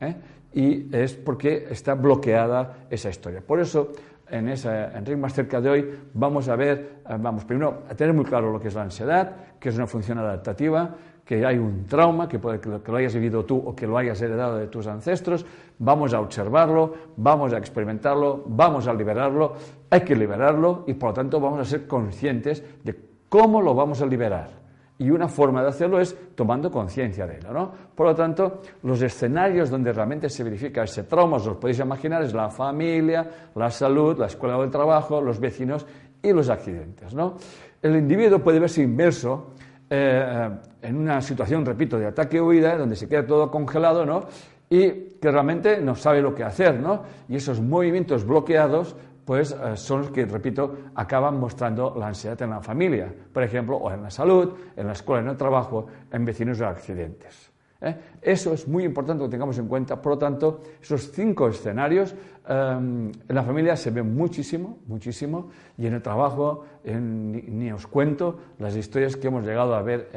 ¿eh? 0.00 0.16
Y 0.52 0.94
es 0.96 1.14
porque 1.14 1.68
está 1.70 1.94
bloqueada 1.94 2.86
esa 2.90 3.08
historia. 3.08 3.40
Por 3.40 3.60
eso, 3.60 3.92
en 4.30 4.48
esa 4.48 4.96
Enrique 4.96 5.16
más 5.16 5.32
cerca 5.32 5.60
de 5.60 5.70
hoy, 5.70 5.98
vamos 6.14 6.48
a 6.48 6.56
ver, 6.56 7.00
eh, 7.08 7.16
vamos 7.18 7.44
primero 7.44 7.82
a 7.88 7.94
tener 7.94 8.14
muy 8.14 8.24
claro 8.24 8.52
lo 8.52 8.60
que 8.60 8.68
es 8.68 8.74
la 8.74 8.82
ansiedad, 8.82 9.36
que 9.58 9.68
es 9.68 9.76
una 9.76 9.86
función 9.86 10.18
adaptativa, 10.18 10.94
que 11.24 11.44
hay 11.44 11.58
un 11.58 11.84
trauma, 11.86 12.28
que 12.28 12.38
puede 12.38 12.58
que 12.58 12.90
lo 12.90 12.96
hayas 12.96 13.14
vivido 13.14 13.44
tú 13.44 13.58
o 13.58 13.76
que 13.76 13.86
lo 13.86 13.98
hayas 13.98 14.20
heredado 14.22 14.56
de 14.56 14.66
tus 14.68 14.86
ancestros, 14.86 15.44
vamos 15.78 16.14
a 16.14 16.20
observarlo, 16.20 16.94
vamos 17.16 17.52
a 17.52 17.58
experimentarlo, 17.58 18.44
vamos 18.46 18.86
a 18.86 18.94
liberarlo, 18.94 19.52
hay 19.90 20.00
que 20.00 20.16
liberarlo 20.16 20.84
y 20.86 20.94
por 20.94 21.10
lo 21.10 21.14
tanto 21.14 21.38
vamos 21.38 21.60
a 21.60 21.64
ser 21.64 21.86
conscientes 21.86 22.64
de 22.82 22.98
cómo 23.28 23.60
lo 23.60 23.74
vamos 23.74 24.00
a 24.00 24.06
liberar. 24.06 24.57
Y 24.98 25.10
una 25.10 25.28
forma 25.28 25.62
de 25.62 25.68
hacerlo 25.68 26.00
es 26.00 26.16
tomando 26.34 26.70
conciencia 26.70 27.26
de 27.26 27.36
ello. 27.36 27.52
¿no? 27.52 27.72
Por 27.94 28.06
lo 28.08 28.14
tanto, 28.14 28.62
los 28.82 29.00
escenarios 29.00 29.70
donde 29.70 29.92
realmente 29.92 30.28
se 30.28 30.42
verifica 30.42 30.82
ese 30.82 31.04
trauma, 31.04 31.36
os 31.36 31.46
lo 31.46 31.60
podéis 31.60 31.78
imaginar, 31.78 32.22
es 32.22 32.34
la 32.34 32.50
familia, 32.50 33.28
la 33.54 33.70
salud, 33.70 34.18
la 34.18 34.26
escuela 34.26 34.58
o 34.58 34.64
el 34.64 34.70
trabajo, 34.70 35.20
los 35.20 35.38
vecinos 35.38 35.86
y 36.20 36.32
los 36.32 36.48
accidentes. 36.48 37.14
¿no? 37.14 37.36
El 37.80 37.96
individuo 37.96 38.40
puede 38.40 38.58
verse 38.58 38.82
inmerso 38.82 39.52
eh, 39.90 40.50
en 40.82 40.96
una 40.96 41.20
situación, 41.22 41.64
repito, 41.64 41.98
de 41.98 42.06
ataque-huida, 42.06 42.76
donde 42.76 42.94
se 42.94 43.08
queda 43.08 43.26
todo 43.26 43.50
congelado, 43.50 44.04
¿no? 44.04 44.26
Y 44.68 44.90
que 45.18 45.30
realmente 45.30 45.80
no 45.80 45.94
sabe 45.94 46.20
lo 46.20 46.34
que 46.34 46.44
hacer, 46.44 46.78
¿no? 46.78 47.02
Y 47.26 47.36
esos 47.36 47.60
movimientos 47.60 48.26
bloqueados, 48.26 48.96
pues 49.28 49.52
eh, 49.52 49.76
son 49.76 50.00
los 50.00 50.10
que, 50.10 50.24
repito, 50.24 50.74
acaban 50.94 51.38
mostrando 51.38 51.94
la 51.98 52.06
ansiedad 52.06 52.40
en 52.40 52.48
la 52.48 52.62
familia, 52.62 53.14
por 53.30 53.42
ejemplo, 53.42 53.76
o 53.76 53.92
en 53.92 54.02
la 54.02 54.10
salud, 54.10 54.54
en 54.74 54.86
la 54.86 54.94
escuela, 54.94 55.20
en 55.20 55.28
el 55.28 55.36
trabajo, 55.36 55.86
en 56.10 56.24
vecinos 56.24 56.56
de 56.56 56.64
accidentes. 56.64 57.52
¿eh? 57.82 57.94
Eso 58.22 58.54
es 58.54 58.66
muy 58.66 58.84
importante 58.84 59.22
que 59.24 59.28
tengamos 59.28 59.58
en 59.58 59.68
cuenta. 59.68 60.00
Por 60.00 60.12
lo 60.12 60.18
tanto, 60.18 60.62
esos 60.80 61.12
cinco 61.12 61.46
escenarios 61.46 62.14
em, 62.48 63.12
en 63.28 63.34
la 63.34 63.42
familia 63.42 63.76
se 63.76 63.90
ven 63.90 64.16
muchísimo, 64.16 64.78
muchísimo, 64.86 65.50
y 65.76 65.86
en 65.86 65.92
el 65.92 66.00
trabajo 66.00 66.64
ni, 66.86 67.70
os 67.70 67.86
cuento 67.86 68.38
las 68.58 68.74
historias 68.76 69.14
que 69.14 69.26
hemos 69.26 69.44
llegado 69.44 69.74
a 69.74 69.82
ver 69.82 70.08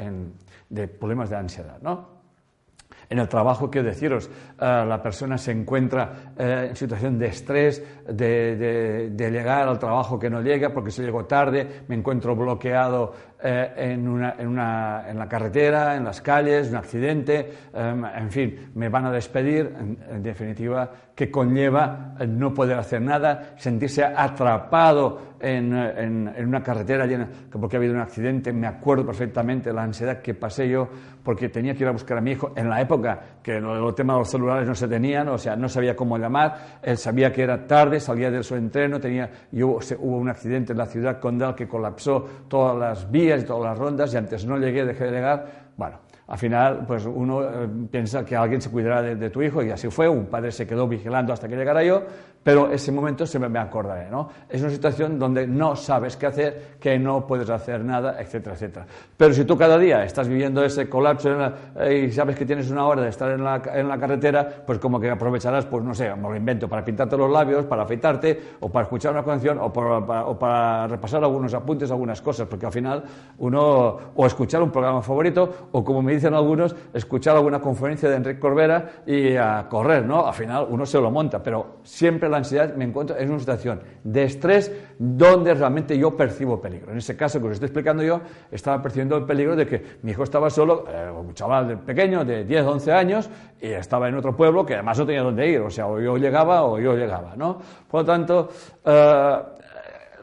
de 0.70 0.88
problemas 0.88 1.28
de 1.28 1.36
ansiedad. 1.36 1.82
¿no? 1.82 2.21
En 3.12 3.18
el 3.18 3.28
trabajo, 3.28 3.70
quiero 3.70 3.88
deciros, 3.88 4.26
eh, 4.26 4.30
la 4.58 5.02
persona 5.02 5.36
se 5.36 5.52
encuentra 5.52 6.32
eh, 6.34 6.68
en 6.70 6.76
situación 6.76 7.18
de 7.18 7.26
estrés, 7.26 7.84
de, 8.08 9.12
llegar 9.14 9.68
al 9.68 9.78
trabajo 9.78 10.18
que 10.18 10.30
no 10.30 10.40
llega 10.40 10.72
porque 10.72 10.90
se 10.90 11.02
llegó 11.02 11.26
tarde, 11.26 11.82
me 11.88 11.94
encuentro 11.94 12.34
bloqueado 12.34 13.12
eh, 13.44 13.72
en, 13.76 14.06
una, 14.06 14.36
en, 14.38 14.46
una, 14.46 15.04
en, 15.08 15.18
la 15.18 15.28
carretera, 15.28 15.96
en 15.96 16.04
las 16.04 16.20
calles, 16.20 16.68
un 16.68 16.76
accidente, 16.76 17.52
em, 17.74 18.04
en 18.04 18.30
fin, 18.30 18.70
me 18.74 18.88
van 18.88 19.06
a 19.06 19.10
despedir, 19.10 19.74
en, 20.10 20.22
definitiva, 20.22 20.90
que 21.14 21.30
conlleva 21.30 22.14
no 22.26 22.54
poder 22.54 22.78
hacer 22.78 23.02
nada, 23.02 23.54
sentirse 23.56 24.04
atrapado 24.04 25.32
en, 25.40 25.72
una 26.46 26.62
carretera 26.62 27.04
llena, 27.04 27.28
porque 27.50 27.76
ha 27.76 27.78
habido 27.78 27.94
un 27.94 28.00
accidente, 28.00 28.52
me 28.52 28.66
acuerdo 28.66 29.04
perfectamente 29.04 29.72
la 29.72 29.82
ansiedad 29.82 30.22
que 30.22 30.34
pasé 30.34 30.68
yo 30.68 30.88
porque 31.22 31.48
tenía 31.48 31.74
que 31.74 31.82
ir 31.82 31.88
a 31.88 31.92
buscar 31.92 32.18
a 32.18 32.20
mi 32.20 32.32
hijo 32.32 32.52
en 32.56 32.68
la 32.68 32.80
época 32.80 33.20
que 33.42 33.56
el 33.56 33.94
tema 33.94 34.14
de 34.14 34.20
los 34.20 34.30
celulares 34.30 34.66
no 34.68 34.74
se 34.74 34.86
tenían, 34.86 35.28
o 35.28 35.38
sea, 35.38 35.56
no 35.56 35.68
sabía 35.68 35.96
cómo 35.96 36.16
llamar, 36.16 36.78
él 36.82 36.96
sabía 36.96 37.32
que 37.32 37.42
era 37.42 37.66
tarde, 37.66 37.98
salía 37.98 38.30
de 38.30 38.42
su 38.42 38.54
entreno, 38.54 39.00
tenía, 39.00 39.30
y 39.50 39.62
hubo, 39.62 39.80
hubo 39.98 40.16
un 40.16 40.28
accidente 40.28 40.72
en 40.72 40.78
la 40.78 40.86
ciudad 40.86 41.18
condal 41.18 41.54
que 41.54 41.66
colapsó 41.66 42.44
todas 42.48 42.76
las 42.76 43.10
vías, 43.10 43.42
y 43.42 43.46
todas 43.46 43.70
las 43.70 43.78
rondas 43.78 44.14
y 44.14 44.16
antes 44.16 44.46
no 44.46 44.56
llegué, 44.56 44.84
dejé 44.84 45.04
de 45.04 45.10
llegar. 45.10 45.46
Bueno, 45.76 45.98
al 46.32 46.38
final, 46.38 46.86
pues 46.86 47.04
uno 47.04 47.42
eh, 47.42 47.68
piensa 47.90 48.24
que 48.24 48.34
alguien 48.34 48.58
se 48.62 48.70
cuidará 48.70 49.02
de, 49.02 49.28
tu 49.28 49.42
hijo 49.42 49.62
y 49.62 49.70
así 49.70 49.90
fue. 49.90 50.08
Un 50.08 50.24
padre 50.24 50.50
se 50.50 50.66
quedó 50.66 50.88
vigilando 50.88 51.30
hasta 51.30 51.46
que 51.46 51.54
llegara 51.54 51.84
yo, 51.84 52.04
pero 52.42 52.72
ese 52.72 52.90
momento 52.90 53.26
se 53.26 53.38
me 53.38 53.58
acordaré, 53.58 54.10
¿no? 54.10 54.30
Es 54.48 54.62
una 54.62 54.70
situación 54.70 55.18
donde 55.18 55.46
no 55.46 55.76
sabes 55.76 56.16
qué 56.16 56.24
hacer, 56.24 56.76
que 56.80 56.98
no 56.98 57.26
puedes 57.26 57.50
hacer 57.50 57.84
nada, 57.84 58.18
etcétera, 58.18 58.54
etcétera. 58.54 58.86
Pero 59.14 59.34
si 59.34 59.44
tú 59.44 59.58
cada 59.58 59.76
día 59.76 60.04
estás 60.04 60.26
viviendo 60.26 60.64
ese 60.64 60.88
colapso 60.88 61.28
y 61.86 62.10
sabes 62.10 62.34
que 62.34 62.46
tienes 62.46 62.70
una 62.70 62.86
hora 62.86 63.02
de 63.02 63.10
estar 63.10 63.30
en 63.30 63.44
la, 63.44 63.62
en 63.74 63.86
la, 63.86 63.98
carretera, 63.98 64.64
pues 64.66 64.78
como 64.78 64.98
que 64.98 65.10
aprovecharás, 65.10 65.66
pues 65.66 65.84
no 65.84 65.94
sé, 65.94 66.14
me 66.16 66.30
lo 66.30 66.34
invento, 66.34 66.66
para 66.66 66.82
pintarte 66.82 67.14
los 67.14 67.30
labios, 67.30 67.66
para 67.66 67.82
afeitarte, 67.82 68.54
o 68.60 68.70
para 68.70 68.84
escuchar 68.84 69.12
una 69.12 69.22
canción, 69.22 69.58
o 69.58 69.70
para, 69.70 70.24
o 70.24 70.38
para 70.38 70.88
repasar 70.88 71.22
algunos 71.22 71.52
apuntes, 71.52 71.90
algunas 71.90 72.22
cosas, 72.22 72.48
porque 72.48 72.64
al 72.64 72.72
final 72.72 73.04
uno, 73.36 73.98
o 74.16 74.26
escuchar 74.26 74.62
un 74.62 74.70
programa 74.70 75.02
favorito, 75.02 75.68
o 75.72 75.84
como 75.84 76.00
me 76.00 76.21
dicen 76.22 76.34
algunos, 76.34 76.76
escuchar 76.94 77.36
alguna 77.36 77.60
conferencia 77.60 78.08
de 78.08 78.14
Enrique 78.14 78.38
Corbera 78.38 79.02
y 79.04 79.34
a 79.34 79.66
correr, 79.68 80.06
¿no? 80.06 80.24
Al 80.24 80.34
final 80.34 80.66
uno 80.70 80.86
se 80.86 81.00
lo 81.00 81.10
monta, 81.10 81.42
pero 81.42 81.78
siempre 81.82 82.28
la 82.28 82.36
ansiedad 82.36 82.74
me 82.76 82.84
encuentro 82.84 83.16
en 83.18 83.28
una 83.28 83.40
situación 83.40 83.80
de 84.04 84.22
estrés 84.22 84.72
donde 84.98 85.52
realmente 85.54 85.98
yo 85.98 86.16
percibo 86.16 86.60
peligro. 86.60 86.92
En 86.92 86.98
ese 86.98 87.16
caso 87.16 87.40
que 87.40 87.46
os 87.48 87.52
estoy 87.54 87.66
explicando 87.66 88.04
yo, 88.04 88.20
estaba 88.52 88.80
percibiendo 88.80 89.16
el 89.16 89.24
peligro 89.24 89.56
de 89.56 89.66
que 89.66 89.82
mi 90.02 90.12
hijo 90.12 90.22
estaba 90.22 90.48
solo, 90.48 90.84
eh, 90.88 91.10
un 91.10 91.34
chaval 91.34 91.80
pequeño 91.80 92.24
de 92.24 92.44
10, 92.44 92.64
11 92.64 92.92
años, 92.92 93.30
y 93.60 93.66
estaba 93.66 94.08
en 94.08 94.14
otro 94.14 94.36
pueblo 94.36 94.64
que 94.64 94.74
además 94.74 94.98
no 94.98 95.06
tenía 95.06 95.22
dónde 95.22 95.48
ir, 95.48 95.60
o 95.60 95.70
sea, 95.70 95.88
o 95.88 95.98
yo 95.98 96.16
llegaba 96.16 96.62
o 96.64 96.78
yo 96.78 96.94
llegaba, 96.94 97.34
¿no? 97.36 97.58
Por 97.90 98.02
lo 98.02 98.06
tanto, 98.06 98.48
eh, 98.84 99.38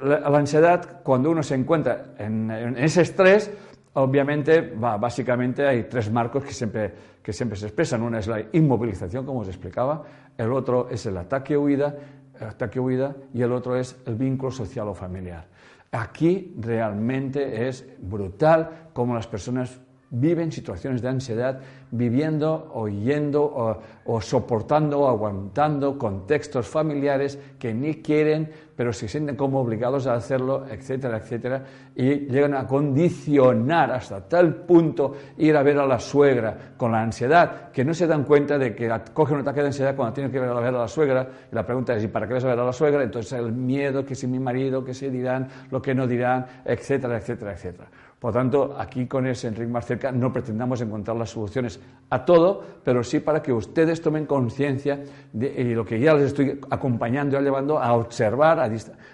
la, 0.02 0.38
ansiedad, 0.38 1.02
cuando 1.04 1.30
uno 1.30 1.44
se 1.44 1.56
encuentra 1.56 2.06
en, 2.18 2.76
ese 2.78 3.02
estrés, 3.02 3.52
obviamente, 3.94 4.62
básicamente 4.62 5.68
hay 5.68 5.84
tres 5.84 6.12
marcos 6.12 6.44
que 6.44 6.54
siempre, 6.54 6.94
que 7.22 7.34
siempre 7.34 7.58
se 7.58 7.68
expresan. 7.68 8.02
Una 8.02 8.20
es 8.20 8.28
la 8.28 8.44
inmovilización, 8.52 9.26
como 9.26 9.40
os 9.40 9.48
explicaba, 9.48 10.04
el 10.38 10.52
otro 10.52 10.90
es 10.90 11.06
el 11.06 11.18
ataque-huida, 11.18 11.96
ataque-huida 12.40 13.16
y 13.34 13.42
el 13.42 13.52
otro 13.52 13.76
es 13.76 13.98
el 14.06 14.16
vínculo 14.16 14.52
social 14.52 14.88
o 14.88 14.94
familiar. 14.94 15.48
Aquí 15.92 16.56
realmente 16.60 17.68
es 17.68 17.86
brutal 18.00 18.90
cómo 18.94 19.16
las 19.16 19.28
personas 19.28 19.80
viven 20.12 20.52
situaciones 20.52 21.02
de 21.02 21.10
ansiedad, 21.10 21.60
viviendo, 21.92 22.72
oyendo 22.74 23.44
o, 23.44 23.78
o, 24.06 24.22
soportando 24.22 25.02
o 25.02 25.08
aguantando 25.08 25.98
contextos 25.98 26.68
familiares 26.68 27.40
que 27.58 27.74
ni 27.74 27.96
quieren, 27.96 28.50
pero 28.76 28.94
se 28.94 29.08
sienten 29.08 29.36
como 29.36 29.60
obligados 29.60 30.08
a 30.08 30.14
hacerlo, 30.14 30.66
etcétera, 30.70 31.18
etcétera, 31.18 31.64
y 31.96 32.28
llegan 32.28 32.54
a 32.54 32.66
condicionar 32.66 33.92
hasta 33.92 34.22
tal 34.28 34.56
punto 34.56 35.16
ir 35.38 35.56
a 35.58 35.64
ver 35.64 35.78
a 35.80 35.86
la 35.86 36.00
suegra 36.00 36.74
con 36.78 36.92
la 36.92 37.02
ansiedad, 37.02 37.72
que 37.72 37.84
no 37.84 37.94
se 37.94 38.08
dan 38.08 38.24
cuenta 38.24 38.58
de 38.58 38.74
que 38.74 38.90
cogen 39.14 39.36
un 39.36 39.42
ataque 39.42 39.62
de 39.62 39.68
ansiedad 39.68 39.96
cuando 39.96 40.14
tienen 40.14 40.32
que 40.32 40.38
ir 40.38 40.44
a 40.44 40.54
ver 40.54 40.74
a 40.74 40.80
la 40.80 40.88
suegra, 40.88 41.28
y 41.52 41.56
la 41.56 41.66
pregunta 41.66 41.96
es, 41.96 42.04
¿y 42.04 42.08
para 42.08 42.28
qué 42.28 42.36
vas 42.36 42.46
a 42.46 42.48
ver 42.48 42.60
a 42.60 42.66
la 42.66 42.74
suegra? 42.74 43.04
Entonces 43.04 43.34
el 43.34 43.52
miedo, 43.52 44.06
que 44.06 44.16
si 44.16 44.28
mi 44.28 44.40
marido, 44.40 44.84
que 44.84 44.94
se 44.94 45.10
dirán, 45.10 45.48
lo 45.72 45.82
que 45.82 45.94
no 45.94 46.08
dirán, 46.08 46.46
etcétera, 46.64 47.18
etcétera, 47.18 47.54
etcétera. 47.54 47.90
Por 48.20 48.34
lo 48.34 48.40
tanto, 48.40 48.76
aquí 48.78 49.08
con 49.08 49.26
ese 49.28 49.48
Enrique 49.48 49.72
más 49.72 49.86
cerca 49.86 50.12
no 50.12 50.34
pretendamos 50.34 50.82
encontrar 50.82 51.16
las 51.16 51.30
soluciones 51.30 51.80
a 52.10 52.26
todo, 52.26 52.62
pero 52.84 53.02
sí 53.02 53.22
para 53.22 53.42
que 53.42 53.54
ustedes 53.54 54.02
tomen 54.02 54.26
conciencia 54.26 55.02
de 55.32 55.64
lo 55.74 55.86
que 55.86 56.02
ya 56.02 56.14
les 56.14 56.26
estoy 56.26 56.60
acompañando 56.70 57.40
y 57.40 57.44
llevando 57.44 57.80
a 57.80 57.94
observar, 57.94 58.60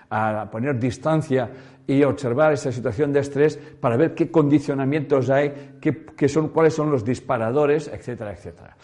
a, 0.09 0.49
poner 0.49 0.79
distancia 0.79 1.51
y 1.85 2.01
observar 2.03 2.53
esa 2.53 2.71
situación 2.71 3.13
de 3.13 3.19
estrés 3.19 3.57
para 3.79 3.95
ver 3.95 4.15
qué 4.15 4.31
condicionamientos 4.31 5.29
hay, 5.29 5.77
qué 5.79 6.27
son, 6.27 6.49
cuáles 6.49 6.73
son 6.73 6.89
los 6.89 7.05
disparadores, 7.05 7.87
etcétera, 7.87 8.31
etcétera. 8.31 8.75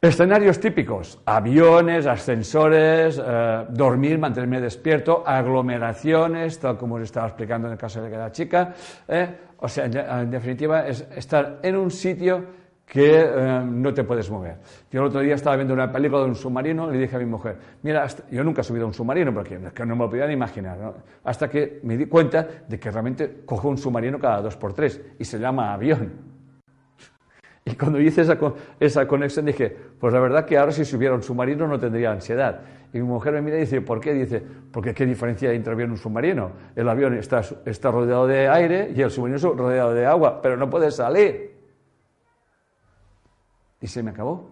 Escenarios 0.00 0.60
típicos, 0.60 1.18
aviones, 1.26 2.06
ascensores, 2.06 3.20
eh, 3.20 3.64
dormir, 3.70 4.16
mantenerme 4.16 4.60
despierto, 4.60 5.24
aglomeraciones, 5.26 6.60
tal 6.60 6.78
como 6.78 6.94
os 6.94 7.02
estaba 7.02 7.26
explicando 7.26 7.66
en 7.66 7.72
el 7.72 7.78
caso 7.78 8.00
de 8.00 8.08
la 8.08 8.30
chica. 8.30 8.74
Eh, 9.08 9.28
o 9.58 9.66
sea, 9.66 9.86
en, 9.86 10.30
definitiva, 10.30 10.86
es 10.86 11.04
estar 11.16 11.58
en 11.64 11.74
un 11.74 11.90
sitio 11.90 12.44
que 12.86 13.24
eh, 13.26 13.60
no 13.64 13.92
te 13.92 14.04
puedes 14.04 14.30
mover. 14.30 14.58
Yo 14.88 15.00
el 15.00 15.08
otro 15.08 15.20
día 15.20 15.34
estaba 15.34 15.56
viendo 15.56 15.74
una 15.74 15.90
película 15.90 16.22
de 16.22 16.28
un 16.28 16.36
submarino 16.36 16.90
y 16.90 16.92
le 16.92 17.00
dije 17.00 17.16
a 17.16 17.18
mi 17.18 17.26
mujer, 17.26 17.56
mira, 17.82 18.06
yo 18.30 18.44
nunca 18.44 18.60
he 18.60 18.64
subido 18.64 18.84
a 18.84 18.86
un 18.86 18.94
submarino 18.94 19.34
porque 19.34 19.58
que 19.74 19.84
no 19.84 19.96
me 19.96 20.04
lo 20.04 20.10
podía 20.10 20.30
imaginar, 20.30 20.94
hasta 21.24 21.50
que 21.50 21.80
me 21.82 21.96
di 21.96 22.06
cuenta 22.06 22.46
de 22.68 22.78
que 22.78 22.88
realmente 22.92 23.42
cojo 23.44 23.68
un 23.68 23.76
submarino 23.76 24.20
cada 24.20 24.42
dos 24.42 24.56
por 24.56 24.74
tres 24.74 25.00
y 25.18 25.24
se 25.24 25.40
llama 25.40 25.72
avión. 25.72 26.27
Y 27.70 27.76
cuando 27.76 28.00
hice 28.00 28.22
esa, 28.22 28.38
esa 28.80 29.06
conexión 29.06 29.44
dije, 29.44 29.76
pues 30.00 30.12
la 30.14 30.20
verdad 30.20 30.46
que 30.46 30.56
ahora 30.56 30.72
si 30.72 30.84
subiera 30.84 31.14
un 31.14 31.22
submarino 31.22 31.66
no 31.66 31.78
tendría 31.78 32.12
ansiedad. 32.12 32.60
Y 32.94 32.98
mi 32.98 33.04
mujer 33.04 33.34
me 33.34 33.42
mira 33.42 33.58
y 33.58 33.60
dice, 33.60 33.82
¿por 33.82 34.00
qué? 34.00 34.14
Dice, 34.14 34.42
porque 34.72 34.94
qué 34.94 35.04
diferencia 35.04 35.50
hay 35.50 35.56
entre 35.56 35.74
avión 35.74 35.90
y 35.90 35.92
un 35.92 35.98
submarino. 35.98 36.52
El 36.74 36.88
avión 36.88 37.14
está, 37.18 37.42
está 37.66 37.90
rodeado 37.90 38.26
de 38.26 38.48
aire 38.48 38.92
y 38.96 39.02
el 39.02 39.10
submarino 39.10 39.36
está 39.36 39.48
rodeado 39.50 39.92
de 39.92 40.06
agua, 40.06 40.40
pero 40.40 40.56
no 40.56 40.70
puede 40.70 40.90
salir. 40.90 41.58
Y 43.80 43.86
se 43.86 44.02
me 44.02 44.12
acabó. 44.12 44.50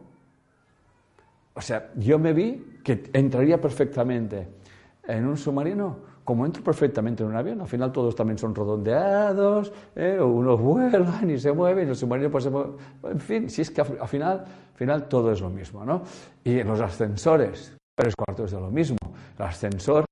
O 1.54 1.62
sea, 1.62 1.90
yo 1.96 2.18
me 2.18 2.35
vi 2.35 2.80
que 2.85 3.04
entraría 3.14 3.58
perfectamente 3.58 4.46
en 5.08 5.26
un 5.26 5.36
submarino 5.36 6.16
como 6.26 6.44
entro 6.44 6.62
perfectamente 6.62 7.22
en 7.22 7.30
un 7.30 7.36
avión. 7.36 7.60
Al 7.60 7.68
final 7.68 7.92
todos 7.92 8.14
también 8.14 8.36
son 8.36 8.54
redondeados, 8.54 9.72
¿eh? 9.94 10.18
unos 10.20 10.60
vuelan 10.60 11.30
y 11.30 11.38
se 11.38 11.52
mueven, 11.52 11.86
y 11.86 11.90
el 11.90 11.96
submarino 11.96 12.30
pues 12.30 12.44
se 12.44 12.50
mueve. 12.50 12.72
En 13.04 13.20
fin, 13.20 13.48
si 13.48 13.62
es 13.62 13.70
que 13.70 13.80
al 13.80 14.08
final, 14.08 14.40
al 14.40 14.76
final 14.76 15.08
todo 15.08 15.30
es 15.30 15.40
lo 15.40 15.48
mismo, 15.48 15.84
¿no? 15.84 16.02
Y 16.42 16.58
en 16.58 16.66
los 16.66 16.80
ascensores, 16.80 17.76
tres 17.96 18.14
cuartos 18.16 18.50
de 18.50 18.60
lo 18.60 18.70
mismo. 18.70 18.98
El 19.38 19.44
ascensor, 19.44 20.04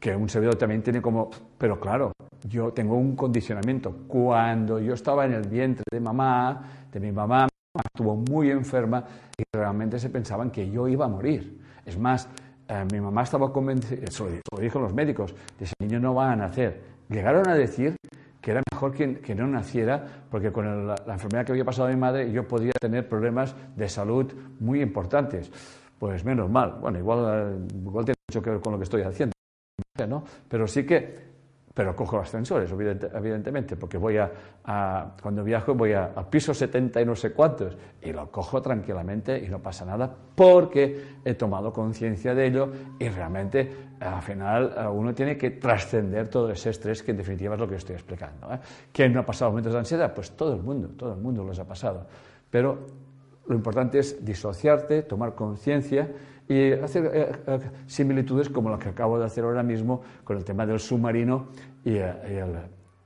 que 0.00 0.16
un 0.16 0.28
servidor 0.28 0.56
también 0.56 0.82
tiene 0.82 1.00
como... 1.00 1.30
Pero 1.56 1.78
claro, 1.78 2.12
yo 2.48 2.72
tengo 2.72 2.96
un 2.96 3.14
condicionamiento. 3.14 3.94
Cuando 4.08 4.80
yo 4.80 4.94
estaba 4.94 5.24
en 5.26 5.34
el 5.34 5.46
vientre 5.46 5.84
de 5.90 6.00
mamá, 6.00 6.62
de 6.90 6.98
mi 6.98 7.12
mamá, 7.12 7.46
estuvo 7.84 8.16
muy 8.16 8.50
enferma 8.50 9.04
y 9.38 9.44
realmente 9.52 9.98
se 10.00 10.10
pensaban 10.10 10.50
que 10.50 10.68
yo 10.68 10.88
iba 10.88 11.04
a 11.04 11.08
morir. 11.08 11.60
Es 11.86 11.98
más, 11.98 12.28
eh, 12.70 12.86
mi 12.92 13.00
mamá 13.00 13.24
estaba 13.24 13.52
convencida, 13.52 14.04
eso 14.04 14.28
lo 14.52 14.60
dijo 14.60 14.78
los 14.78 14.94
médicos, 14.94 15.34
de 15.58 15.64
ese 15.64 15.74
niño 15.80 15.98
no 15.98 16.14
va 16.14 16.30
a 16.30 16.36
nacer. 16.36 16.80
Llegaron 17.08 17.48
a 17.48 17.54
decir 17.54 17.96
que 18.40 18.52
era 18.52 18.62
mejor 18.72 18.92
que, 18.92 19.18
que 19.18 19.34
no 19.34 19.48
naciera 19.48 20.06
porque 20.30 20.52
con 20.52 20.86
la, 20.86 20.94
la 21.04 21.14
enfermedad 21.14 21.44
que 21.44 21.52
había 21.52 21.64
pasado 21.64 21.88
a 21.88 21.90
mi 21.90 21.96
madre 21.96 22.30
yo 22.30 22.46
podía 22.46 22.72
tener 22.80 23.08
problemas 23.08 23.56
de 23.76 23.88
salud 23.88 24.32
muy 24.60 24.80
importantes. 24.80 25.50
Pues 25.98 26.24
menos 26.24 26.48
mal. 26.48 26.78
Bueno, 26.80 26.98
igual, 26.98 27.66
igual 27.74 28.04
tiene 28.04 28.16
mucho 28.30 28.40
que 28.40 28.50
ver 28.50 28.60
con 28.60 28.72
lo 28.72 28.78
que 28.78 28.84
estoy 28.84 29.02
haciendo, 29.02 29.34
¿no? 30.08 30.24
Pero 30.48 30.66
sí 30.66 30.86
que 30.86 31.29
pero 31.80 31.96
cojo 31.96 32.18
ascensores, 32.18 32.70
evidentemente, 32.70 33.74
porque 33.74 33.96
voy 33.96 34.18
a, 34.18 34.30
cuando 35.22 35.42
viajo 35.42 35.74
voy 35.74 35.94
a, 35.94 36.12
piso 36.28 36.52
70 36.52 37.00
y 37.00 37.06
no 37.06 37.16
sé 37.16 37.32
cuántos, 37.32 37.74
y 38.02 38.12
lo 38.12 38.30
cojo 38.30 38.60
tranquilamente 38.60 39.42
y 39.42 39.48
no 39.48 39.60
pasa 39.60 39.86
nada, 39.86 40.14
porque 40.34 41.20
he 41.24 41.32
tomado 41.32 41.72
conciencia 41.72 42.34
de 42.34 42.46
ello 42.48 42.70
y 42.98 43.08
realmente 43.08 43.70
al 43.98 44.20
final 44.20 44.90
uno 44.92 45.14
tiene 45.14 45.38
que 45.38 45.52
trascender 45.52 46.28
todo 46.28 46.50
ese 46.50 46.68
estrés 46.68 47.02
que 47.02 47.12
en 47.12 47.16
definitiva 47.16 47.54
es 47.54 47.60
lo 47.60 47.66
que 47.66 47.76
estoy 47.76 47.94
explicando. 47.94 48.52
¿eh? 48.52 48.58
¿Quién 48.92 49.14
no 49.14 49.20
ha 49.20 49.24
pasado 49.24 49.50
momentos 49.50 49.72
de 49.72 49.78
ansiedad? 49.78 50.12
Pues 50.12 50.32
todo 50.32 50.54
el 50.54 50.62
mundo, 50.62 50.90
todo 50.98 51.14
el 51.14 51.18
mundo 51.18 51.42
los 51.42 51.58
ha 51.60 51.64
pasado. 51.64 52.06
Pero 52.50 52.78
lo 53.46 53.54
importante 53.54 54.00
es 54.00 54.22
disociarte, 54.22 55.00
tomar 55.04 55.34
conciencia 55.34 56.10
y 56.50 56.72
hacer 56.72 57.08
eh, 57.14 57.32
eh, 57.46 57.60
similitudes 57.86 58.48
como 58.48 58.70
las 58.70 58.80
que 58.80 58.88
acabo 58.88 59.16
de 59.20 59.24
hacer 59.24 59.44
ahora 59.44 59.62
mismo 59.62 60.02
con 60.24 60.36
el 60.36 60.44
tema 60.44 60.66
del 60.66 60.80
submarino 60.80 61.46
y, 61.84 61.92
eh, 61.92 62.44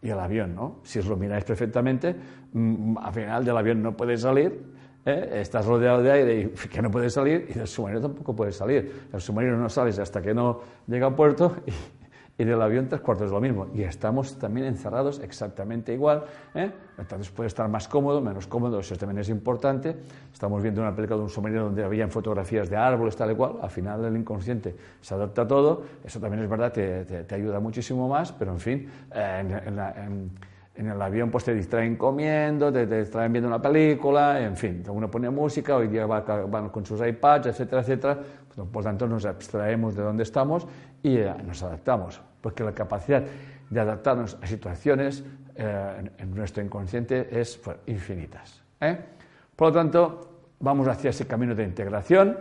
el, 0.00 0.18
avión. 0.18 0.54
¿no? 0.54 0.80
Si 0.82 0.98
os 0.98 1.06
lo 1.06 1.14
miráis 1.18 1.44
perfectamente, 1.44 2.16
mm, 2.54 2.96
al 2.96 3.12
final 3.12 3.44
del 3.44 3.56
avión 3.58 3.82
no 3.82 3.94
puedes 3.94 4.22
salir, 4.22 4.72
estás 5.04 5.66
rodeado 5.66 6.02
de 6.02 6.10
aire 6.10 6.40
y 6.40 6.68
que 6.70 6.80
no 6.80 6.90
puedes 6.90 7.12
salir, 7.12 7.46
y 7.50 7.52
del 7.52 7.66
submarino 7.66 8.00
tampoco 8.00 8.34
puedes 8.34 8.56
salir. 8.56 9.08
El 9.12 9.20
submarino 9.20 9.58
no 9.58 9.68
sales 9.68 9.98
hasta 9.98 10.22
que 10.22 10.32
no 10.32 10.60
llega 10.86 11.08
a 11.08 11.14
puerto 11.14 11.54
y, 12.38 12.42
y 12.42 12.44
del 12.44 12.60
avión 12.60 12.88
tres 12.88 13.00
cuartos 13.00 13.26
es 13.26 13.32
lo 13.32 13.40
mismo. 13.40 13.68
Y 13.74 13.82
estamos 13.82 14.38
también 14.38 14.66
encerrados 14.66 15.20
exactamente 15.20 15.92
igual. 15.92 16.24
¿eh? 16.54 16.70
Entonces 16.98 17.30
puede 17.30 17.48
estar 17.48 17.68
más 17.68 17.88
cómodo, 17.88 18.20
menos 18.20 18.46
cómodo, 18.46 18.80
eso 18.80 18.96
también 18.96 19.18
es 19.18 19.28
importante. 19.28 19.96
Estamos 20.32 20.62
viendo 20.62 20.80
una 20.80 20.94
película 20.94 21.16
de 21.16 21.22
un 21.24 21.30
submarino 21.30 21.64
donde 21.64 21.84
habían 21.84 22.10
fotografías 22.10 22.68
de 22.68 22.76
árboles, 22.76 23.16
tal 23.16 23.32
y 23.32 23.34
cual. 23.34 23.56
Al 23.60 23.70
final 23.70 24.04
el 24.04 24.16
inconsciente 24.16 24.76
se 25.00 25.14
adapta 25.14 25.42
a 25.42 25.48
todo. 25.48 25.84
Eso 26.04 26.20
también 26.20 26.42
es 26.42 26.48
verdad, 26.48 26.72
te, 26.72 27.04
te, 27.04 27.34
ayuda 27.34 27.60
muchísimo 27.60 28.08
más, 28.08 28.32
pero 28.32 28.52
en 28.52 28.60
fin, 28.60 28.90
eh, 29.14 29.62
en, 29.66 30.30
el 30.74 31.00
avión 31.00 31.30
pues 31.30 31.44
te 31.44 31.54
distraen 31.54 31.96
comiendo, 31.96 32.72
te, 32.72 32.86
distraen 32.86 33.32
viendo 33.32 33.48
una 33.48 33.62
película, 33.62 34.40
en 34.40 34.56
fin, 34.56 34.82
uno 34.88 35.10
pone 35.10 35.30
música, 35.30 35.76
hoy 35.76 35.88
día 35.88 36.06
van 36.06 36.68
con 36.70 36.84
sus 36.84 37.00
iPads, 37.00 37.46
etcétera, 37.46 37.82
etcétera. 37.82 38.18
Por 38.72 38.84
tanto, 38.84 39.06
nos 39.06 39.24
abstraemos 39.24 39.94
de 39.94 40.02
donde 40.02 40.22
estamos 40.22 40.66
y 41.02 41.16
eh, 41.16 41.32
nos 41.44 41.62
adaptamos, 41.62 42.20
porque 42.40 42.64
la 42.64 42.72
capacidad 42.72 43.22
de 43.70 43.80
adaptarnos 43.80 44.36
a 44.40 44.46
situaciones 44.46 45.24
eh, 45.56 46.10
en, 46.18 46.34
nuestro 46.34 46.62
inconsciente 46.62 47.28
es 47.30 47.56
pues, 47.56 47.76
infinitas. 47.86 48.62
¿eh? 48.80 48.98
Por 49.54 49.68
lo 49.68 49.74
tanto, 49.74 50.30
vamos 50.60 50.88
hacia 50.88 51.10
ese 51.10 51.26
camino 51.26 51.54
de 51.54 51.64
integración, 51.64 52.38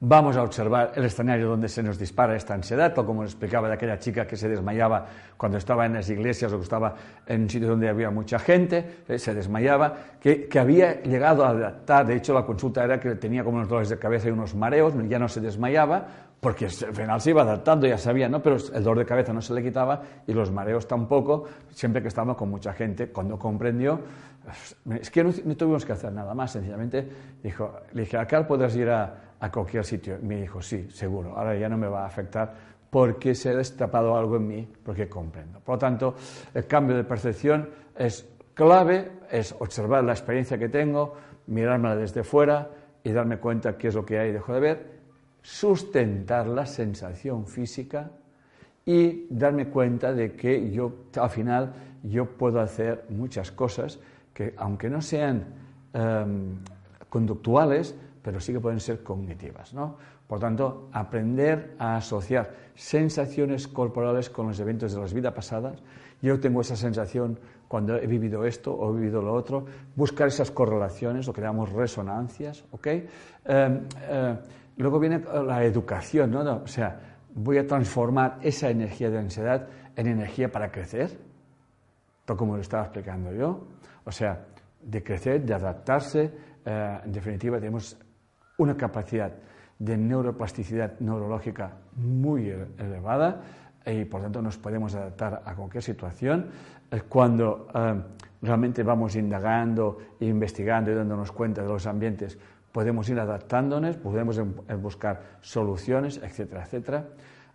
vamos 0.00 0.36
a 0.36 0.42
observar 0.42 0.92
el 0.94 1.04
escenario 1.04 1.48
donde 1.48 1.68
se 1.68 1.82
nos 1.82 1.98
dispara 1.98 2.36
esta 2.36 2.54
ansiedad, 2.54 2.92
tal 2.92 3.06
como 3.06 3.24
explicaba 3.24 3.68
de 3.68 3.74
aquella 3.74 3.98
chica 3.98 4.26
que 4.26 4.36
se 4.36 4.48
desmayaba 4.48 5.06
cuando 5.36 5.56
estaba 5.56 5.86
en 5.86 5.94
las 5.94 6.10
iglesias 6.10 6.52
o 6.52 6.58
que 6.58 6.64
estaba 6.64 6.94
en 7.26 7.42
un 7.42 7.50
sitio 7.50 7.68
donde 7.68 7.88
había 7.88 8.10
mucha 8.10 8.38
gente, 8.38 9.02
se 9.16 9.34
desmayaba, 9.34 9.96
que, 10.20 10.48
había 10.58 11.02
llegado 11.02 11.44
a 11.44 11.50
adaptar, 11.50 12.06
de 12.06 12.16
hecho 12.16 12.34
la 12.34 12.44
consulta 12.44 12.84
era 12.84 13.00
que 13.00 13.14
tenía 13.14 13.42
como 13.42 13.56
unos 13.56 13.68
dolores 13.68 13.88
de 13.88 13.98
cabeza 13.98 14.28
y 14.28 14.32
unos 14.32 14.54
mareos, 14.54 14.92
ya 15.08 15.18
no 15.18 15.28
se 15.28 15.40
desmayaba, 15.40 16.06
porque 16.40 16.66
al 16.66 16.70
final 16.70 17.20
se 17.20 17.30
iba 17.30 17.42
adaptando, 17.42 17.86
ya 17.86 17.96
sabía, 17.96 18.28
¿no? 18.28 18.42
Pero 18.42 18.56
el 18.56 18.84
dolor 18.84 18.98
de 18.98 19.06
cabeza 19.06 19.32
no 19.32 19.40
se 19.40 19.54
le 19.54 19.62
quitaba 19.62 20.02
y 20.26 20.32
los 20.32 20.50
mareos 20.50 20.86
tampoco, 20.86 21.44
siempre 21.70 22.02
que 22.02 22.08
estábamos 22.08 22.36
con 22.36 22.50
mucha 22.50 22.72
gente. 22.74 23.08
Cuando 23.08 23.38
comprendió, 23.38 23.98
es 25.00 25.10
que 25.10 25.24
no, 25.24 25.32
tuvimos 25.32 25.84
que 25.84 25.92
hacer 25.92 26.12
nada 26.12 26.34
más, 26.34 26.52
sencillamente 26.52 27.08
dijo, 27.42 27.80
le 27.92 28.02
dije, 28.02 28.18
acá 28.18 28.46
podrás 28.46 28.76
ir 28.76 28.90
a, 28.90 29.25
a 29.40 29.50
cualquier 29.50 29.84
sitio. 29.84 30.18
Me 30.22 30.40
dijo, 30.40 30.62
sí, 30.62 30.88
seguro, 30.90 31.36
ahora 31.36 31.56
ya 31.56 31.68
no 31.68 31.76
me 31.76 31.88
va 31.88 32.04
a 32.04 32.06
afectar 32.06 32.54
porque 32.90 33.34
se 33.34 33.50
ha 33.50 33.54
destapado 33.54 34.16
algo 34.16 34.36
en 34.36 34.46
mí, 34.46 34.68
porque 34.84 35.08
comprendo. 35.08 35.60
Por 35.60 35.74
lo 35.74 35.78
tanto, 35.78 36.14
el 36.54 36.66
cambio 36.66 36.96
de 36.96 37.04
percepción 37.04 37.68
es 37.96 38.28
clave, 38.54 39.10
es 39.30 39.54
observar 39.58 40.04
la 40.04 40.12
experiencia 40.12 40.56
que 40.58 40.68
tengo, 40.68 41.14
mirármela 41.48 41.96
desde 41.96 42.24
fuera 42.24 42.70
y 43.04 43.12
darme 43.12 43.38
cuenta 43.38 43.76
qué 43.76 43.88
es 43.88 43.94
lo 43.94 44.04
que 44.04 44.18
hay 44.18 44.30
y 44.30 44.32
dejo 44.32 44.54
de 44.54 44.60
ver 44.60 44.96
sustentar 45.46 46.48
la 46.48 46.66
sensación 46.66 47.46
física 47.46 48.10
y 48.84 49.28
darme 49.30 49.68
cuenta 49.68 50.12
de 50.12 50.34
que 50.34 50.72
yo 50.72 50.92
al 51.20 51.30
final 51.30 51.72
yo 52.02 52.26
puedo 52.26 52.60
hacer 52.60 53.04
muchas 53.10 53.52
cosas 53.52 54.00
que 54.34 54.54
aunque 54.56 54.90
no 54.90 55.00
sean 55.00 55.44
em, 55.92 56.56
conductuales, 57.08 57.94
pero 58.26 58.40
sí 58.40 58.52
que 58.52 58.58
pueden 58.58 58.80
ser 58.80 59.04
cognitivas. 59.04 59.72
¿no? 59.72 59.98
Por 60.26 60.40
tanto, 60.40 60.88
aprender 60.90 61.76
a 61.78 61.94
asociar 61.94 62.52
sensaciones 62.74 63.68
corporales 63.68 64.30
con 64.30 64.48
los 64.48 64.58
eventos 64.58 64.92
de 64.92 65.00
las 65.00 65.14
vidas 65.14 65.32
pasadas. 65.32 65.80
Yo 66.20 66.40
tengo 66.40 66.62
esa 66.62 66.74
sensación 66.74 67.38
cuando 67.68 67.94
he 67.94 68.08
vivido 68.08 68.44
esto 68.44 68.74
o 68.74 68.90
he 68.90 68.98
vivido 68.98 69.22
lo 69.22 69.32
otro. 69.32 69.64
Buscar 69.94 70.26
esas 70.26 70.50
correlaciones, 70.50 71.28
lo 71.28 71.32
que 71.32 71.40
resonancias. 71.40 72.64
¿okay? 72.72 73.06
Em, 73.44 73.82
eh, 74.08 74.36
Luego 74.76 74.98
viene 74.98 75.22
la 75.44 75.62
educación, 75.62 76.32
¿no? 76.32 76.40
O 76.40 76.66
sea, 76.66 77.00
voy 77.32 77.58
a 77.58 77.66
transformar 77.66 78.38
esa 78.42 78.70
energía 78.70 79.08
de 79.08 79.18
ansiedad 79.18 79.68
en 79.94 80.08
energía 80.08 80.50
para 80.50 80.72
crecer, 80.72 81.16
todo 82.24 82.36
como 82.36 82.56
lo 82.56 82.60
estaba 82.60 82.82
explicando 82.82 83.32
yo. 83.32 83.68
O 84.04 84.10
sea, 84.10 84.46
de 84.82 85.02
crecer, 85.04 85.44
de 85.44 85.54
adaptarse. 85.54 86.30
Eh, 86.64 86.98
en 87.04 87.12
definitiva, 87.12 87.58
tenemos 87.58 87.96
una 88.58 88.76
capacidad 88.76 89.32
de 89.78 89.96
neuroplasticidad 89.96 90.98
neurológica 91.00 91.76
muy 91.96 92.50
elevada 92.78 93.42
y 93.84 94.04
por 94.04 94.22
tanto 94.22 94.42
nos 94.42 94.58
podemos 94.58 94.94
adaptar 94.94 95.42
a 95.44 95.54
cualquier 95.54 95.82
situación. 95.82 96.46
Cuando 97.08 97.68
eh, 97.74 98.02
realmente 98.42 98.82
vamos 98.82 99.16
indagando, 99.16 99.98
investigando 100.20 100.90
y 100.90 100.94
dándonos 100.94 101.32
cuenta 101.32 101.62
de 101.62 101.68
los 101.68 101.86
ambientes 101.86 102.38
podemos 102.76 103.08
ir 103.08 103.18
adaptándonos, 103.18 103.96
podemos 103.96 104.36
em, 104.36 104.52
eh, 104.68 104.74
buscar 104.74 105.38
soluciones, 105.40 106.20
etcétera, 106.22 106.64
etcétera, 106.64 107.08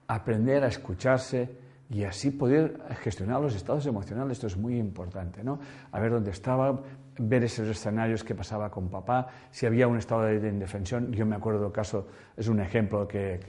aprender 0.07 0.63
a 0.63 0.67
escucharse 0.67 1.59
y 1.91 2.05
así 2.05 2.31
poder 2.31 2.81
gestionar 3.03 3.39
los 3.39 3.53
estados 3.53 3.85
emocionales. 3.85 4.37
Esto 4.37 4.47
es 4.47 4.57
muy 4.57 4.79
importante, 4.79 5.43
¿no? 5.43 5.59
A 5.91 5.99
ver 5.99 6.11
dónde 6.11 6.31
estaba, 6.31 6.81
ver 7.21 7.43
esos 7.43 7.67
escenarios 7.67 8.23
que 8.23 8.35
pasaba 8.35 8.69
con 8.69 8.89
papá, 8.89 9.27
si 9.51 9.65
había 9.65 9.87
un 9.87 9.97
estado 9.97 10.23
de 10.23 10.47
indefensión. 10.47 11.11
Yo 11.11 11.25
me 11.25 11.35
acuerdo 11.35 11.71
caso, 11.71 12.07
es 12.35 12.47
un 12.47 12.59
ejemplo 12.59 13.07
que, 13.07 13.39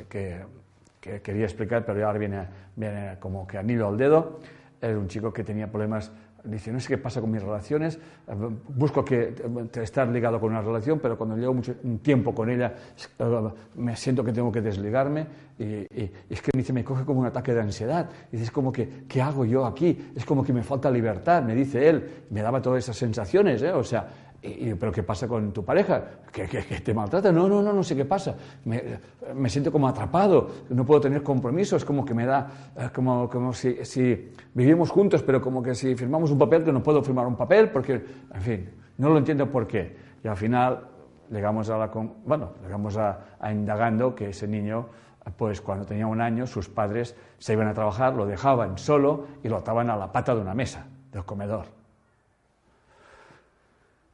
quería 1.00 1.44
explicar, 1.44 1.84
pero 1.84 2.06
ahora 2.06 2.18
viene, 2.18 2.46
viene 2.76 3.16
como 3.18 3.46
que 3.46 3.58
anillo 3.58 3.88
al 3.88 3.96
dedo. 3.96 4.40
Era 4.80 4.98
un 4.98 5.08
chico 5.08 5.32
que 5.32 5.44
tenía 5.44 5.70
problemas 5.70 6.12
Dice, 6.44 6.72
no 6.72 6.80
sé 6.80 6.88
qué 6.88 6.98
pasa 6.98 7.20
con 7.20 7.30
mis 7.30 7.40
relaciones, 7.40 7.96
eh, 7.96 8.32
busco 8.68 9.04
que, 9.04 9.22
eh, 9.22 9.82
estar 9.82 10.08
ligado 10.08 10.40
con 10.40 10.50
una 10.50 10.60
relación, 10.60 10.98
pero 10.98 11.16
cuando 11.16 11.36
llevo 11.36 11.54
mucho 11.54 11.74
tiempo 12.02 12.34
con 12.34 12.50
ella, 12.50 12.74
eh, 13.18 13.50
me 13.76 13.94
siento 13.94 14.24
que 14.24 14.32
tengo 14.32 14.50
que 14.50 14.60
desligarme 14.60 15.26
y, 15.56 15.86
es 16.28 16.42
que 16.42 16.50
me 16.52 16.58
dice, 16.58 16.72
me 16.72 16.82
coge 16.82 17.04
como 17.04 17.20
un 17.20 17.26
ataque 17.26 17.54
de 17.54 17.60
ansiedad. 17.60 18.10
Y 18.28 18.32
dice, 18.32 18.44
es 18.44 18.50
como 18.50 18.72
que, 18.72 19.04
¿qué 19.06 19.22
hago 19.22 19.44
yo 19.44 19.64
aquí? 19.64 20.12
Es 20.16 20.24
como 20.24 20.42
que 20.42 20.52
me 20.52 20.64
falta 20.64 20.90
libertad, 20.90 21.44
me 21.44 21.54
dice 21.54 21.88
él. 21.88 22.24
Me 22.30 22.42
daba 22.42 22.60
todas 22.60 22.82
esas 22.82 22.96
sensaciones, 22.96 23.62
o 23.62 23.84
sea, 23.84 24.08
¿Pero 24.42 24.90
qué 24.90 25.04
pasa 25.04 25.28
con 25.28 25.52
tu 25.52 25.64
pareja? 25.64 26.02
¿Que, 26.32 26.46
te 26.46 26.92
maltrata? 26.92 27.30
No, 27.30 27.48
no, 27.48 27.62
no, 27.62 27.72
no 27.72 27.82
sé 27.84 27.94
qué 27.94 28.04
pasa. 28.04 28.34
Me, 28.64 29.48
siento 29.48 29.70
como 29.70 29.86
atrapado, 29.86 30.50
no 30.70 30.84
puedo 30.84 31.00
tener 31.00 31.22
compromisos, 31.22 31.84
como 31.84 32.04
que 32.04 32.12
me 32.12 32.26
da, 32.26 32.50
como, 32.92 33.28
como 33.30 33.52
si, 33.52 33.84
si, 33.84 34.32
vivimos 34.52 34.90
juntos, 34.90 35.22
pero 35.22 35.40
como 35.40 35.62
que 35.62 35.76
si 35.76 35.94
firmamos 35.94 36.32
un 36.32 36.38
papel, 36.38 36.64
que 36.64 36.72
no 36.72 36.82
puedo 36.82 37.02
firmar 37.02 37.26
un 37.26 37.36
papel, 37.36 37.70
porque, 37.70 38.04
en 38.34 38.40
fin, 38.40 38.70
no 38.98 39.10
lo 39.10 39.18
entiendo 39.18 39.48
por 39.48 39.68
qué. 39.68 39.96
Y 40.24 40.28
al 40.28 40.36
final 40.36 40.88
llegamos 41.30 41.70
a, 41.70 41.78
la, 41.78 41.86
bueno, 41.86 42.54
llegamos 42.62 42.96
a 42.96 43.20
indagando 43.48 44.14
que 44.14 44.30
ese 44.30 44.48
niño 44.48 44.88
pues 45.36 45.60
cuando 45.60 45.84
tenía 45.84 46.06
un 46.06 46.20
año 46.20 46.46
sus 46.46 46.68
padres 46.68 47.16
se 47.38 47.52
iban 47.52 47.68
a 47.68 47.74
trabajar, 47.74 48.14
lo 48.14 48.26
dejaban 48.26 48.78
solo 48.78 49.26
y 49.42 49.48
lo 49.48 49.58
ataban 49.58 49.90
a 49.90 49.96
la 49.96 50.10
pata 50.10 50.34
de 50.34 50.40
una 50.40 50.54
mesa 50.54 50.86
del 51.12 51.24
comedor. 51.24 51.81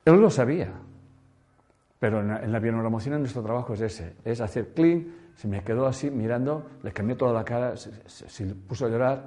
Él 0.08 0.22
lo 0.22 0.30
sabía, 0.30 0.72
pero 1.98 2.20
en 2.20 2.28
la, 2.28 2.42
en 2.42 2.50
la 2.50 3.18
nuestro 3.18 3.42
trabajo 3.42 3.74
es 3.74 3.82
ese, 3.82 4.14
es 4.24 4.40
hacer 4.40 4.72
clean, 4.72 5.06
se 5.34 5.46
me 5.46 5.62
quedó 5.62 5.86
así 5.86 6.10
mirando, 6.10 6.66
le 6.82 6.92
cambió 6.92 7.14
toda 7.14 7.34
la 7.34 7.44
cara, 7.44 7.76
se, 7.76 8.46
puso 8.46 8.86
a 8.86 8.88
llorar 8.88 9.26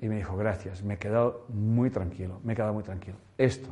y 0.00 0.08
me 0.08 0.16
dijo 0.16 0.34
gracias, 0.34 0.82
me 0.82 0.94
he 0.94 0.96
quedado 0.96 1.44
muy 1.50 1.90
tranquilo, 1.90 2.40
me 2.42 2.54
he 2.54 2.56
quedado 2.56 2.72
muy 2.72 2.82
tranquilo. 2.82 3.18
Esto 3.36 3.68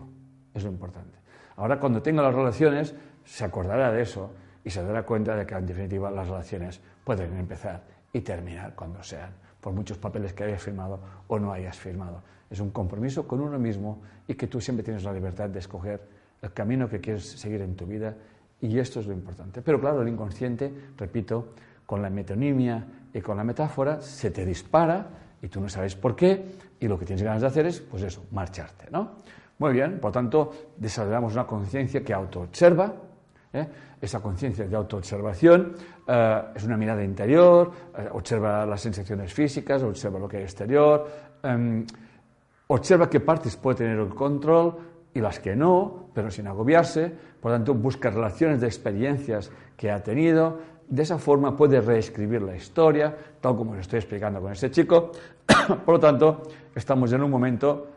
es 0.52 0.62
lo 0.62 0.70
importante. 0.70 1.18
Ahora 1.56 1.80
cuando 1.80 2.02
tenga 2.02 2.20
las 2.20 2.34
relaciones 2.34 2.94
se 3.24 3.44
acordará 3.46 3.90
de 3.90 4.02
eso 4.02 4.30
y 4.62 4.68
se 4.68 4.82
dará 4.82 5.04
cuenta 5.04 5.34
de 5.34 5.46
que 5.46 5.54
en 5.54 5.64
definitiva 5.64 6.10
las 6.10 6.28
relaciones 6.28 6.82
pueden 7.02 7.34
empezar 7.38 7.82
y 8.12 8.20
terminar 8.20 8.74
cuando 8.74 9.02
sean, 9.02 9.30
por 9.58 9.72
muchos 9.72 9.96
papeles 9.96 10.34
que 10.34 10.44
hayas 10.44 10.62
firmado 10.62 11.00
o 11.28 11.38
no 11.38 11.50
hayas 11.50 11.78
firmado. 11.78 12.22
Es 12.50 12.60
un 12.60 12.72
compromiso 12.72 13.26
con 13.26 13.40
uno 13.40 13.58
mismo 13.58 14.02
y 14.28 14.34
que 14.34 14.48
tú 14.48 14.60
siempre 14.60 14.84
tienes 14.84 15.02
la 15.02 15.14
libertad 15.14 15.48
de 15.48 15.58
escoger 15.58 16.20
el 16.42 16.52
camino 16.52 16.88
que 16.88 17.00
quieres 17.00 17.24
seguir 17.24 17.62
en 17.62 17.76
tu 17.76 17.86
vida 17.86 18.14
y 18.60 18.78
esto 18.78 19.00
es 19.00 19.06
lo 19.06 19.12
importante. 19.12 19.62
Pero 19.62 19.80
claro, 19.80 20.02
el 20.02 20.08
inconsciente, 20.08 20.72
repito, 20.96 21.54
con 21.86 22.02
la 22.02 22.10
metonimia 22.10 22.84
y 23.14 23.20
con 23.20 23.36
la 23.36 23.44
metáfora 23.44 24.00
se 24.00 24.30
te 24.30 24.44
dispara 24.44 25.06
y 25.40 25.48
tú 25.48 25.60
no 25.60 25.68
sabes 25.68 25.94
por 25.94 26.16
qué 26.16 26.44
y 26.80 26.88
lo 26.88 26.98
que 26.98 27.06
tienes 27.06 27.22
ganas 27.22 27.42
de 27.42 27.46
hacer 27.46 27.66
es, 27.66 27.80
pues 27.80 28.02
eso, 28.02 28.24
marcharte, 28.32 28.88
¿no? 28.90 29.22
Muy 29.58 29.72
bien, 29.72 30.00
por 30.00 30.10
tanto, 30.10 30.52
desarrollamos 30.76 31.34
una 31.34 31.46
conciencia 31.46 32.02
que 32.02 32.12
autoobserva, 32.12 32.92
¿eh? 33.52 33.68
esa 34.00 34.20
conciencia 34.20 34.66
de 34.66 34.74
autoobservación 34.74 35.74
eh, 36.08 36.42
es 36.56 36.64
una 36.64 36.76
mirada 36.76 37.04
interior, 37.04 37.70
eh, 37.96 38.08
observa 38.12 38.66
las 38.66 38.80
sensaciones 38.80 39.32
físicas, 39.32 39.82
observa 39.84 40.18
lo 40.18 40.26
que 40.26 40.38
hay 40.38 40.42
exterior, 40.42 41.06
em, 41.44 41.86
observa 42.66 43.08
qué 43.08 43.20
partes 43.20 43.56
puede 43.56 43.78
tener 43.78 43.98
el 43.98 44.08
control 44.08 44.91
y 45.14 45.20
las 45.20 45.40
que 45.40 45.54
no, 45.54 46.08
pero 46.14 46.30
sin 46.30 46.46
agobiarse, 46.46 47.12
por 47.40 47.52
tanto 47.52 47.74
busca 47.74 48.10
relaciones 48.10 48.60
de 48.60 48.66
experiencias 48.66 49.50
que 49.76 49.90
ha 49.90 50.02
tenido, 50.02 50.58
de 50.88 51.02
esa 51.02 51.18
forma 51.18 51.56
puede 51.56 51.80
reescribir 51.80 52.42
la 52.42 52.56
historia, 52.56 53.14
tal 53.40 53.56
como 53.56 53.74
lo 53.74 53.80
estoy 53.80 53.98
explicando 53.98 54.40
con 54.40 54.52
este 54.52 54.70
chico, 54.70 55.12
por 55.84 55.94
lo 55.94 56.00
tanto 56.00 56.42
estamos 56.74 57.12
en 57.12 57.22
un 57.22 57.30
momento 57.30 57.88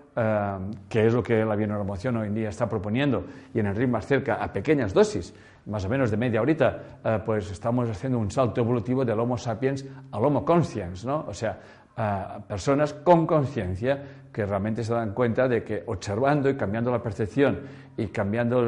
que 0.88 1.08
es 1.08 1.14
lo 1.14 1.22
que 1.22 1.44
la 1.44 1.58
bioneuromoción 1.58 2.16
hoy 2.16 2.28
en 2.28 2.36
día 2.36 2.50
está 2.50 2.70
proponiendo, 2.70 3.26
y 3.54 3.60
en 3.60 3.66
el 3.66 3.76
ritmo 3.76 3.94
más 3.94 4.08
cerca, 4.08 4.36
a 4.36 4.52
pequeñas 4.52 4.94
dosis, 4.94 5.34
más 5.66 5.84
o 5.84 5.90
menos 5.90 6.10
de 6.10 6.16
media 6.16 6.42
horita, 6.42 7.00
eh, 7.04 7.20
pues 7.26 7.52
estamos 7.52 7.90
haciendo 7.90 8.18
un 8.20 8.32
salto 8.32 8.62
evolutivo 8.62 9.04
del 9.04 9.20
Homo 9.20 9.38
sapiens 9.38 9.86
al 10.12 10.24
Homo 10.24 10.46
consciens, 10.46 11.04
¿no? 11.04 11.26
O 11.28 11.34
sea, 11.34 11.60
personas 12.48 12.94
con 12.94 13.26
conciencia 13.26 14.25
que 14.36 14.46
realmente 14.46 14.84
se 14.84 14.94
dan 14.94 15.14
cuenta 15.14 15.48
de 15.48 15.64
que 15.64 15.84
observando 15.86 16.50
y 16.50 16.58
cambiando 16.58 16.92
la 16.92 17.02
percepción 17.02 17.62
y 17.96 18.08
cambiando 18.08 18.62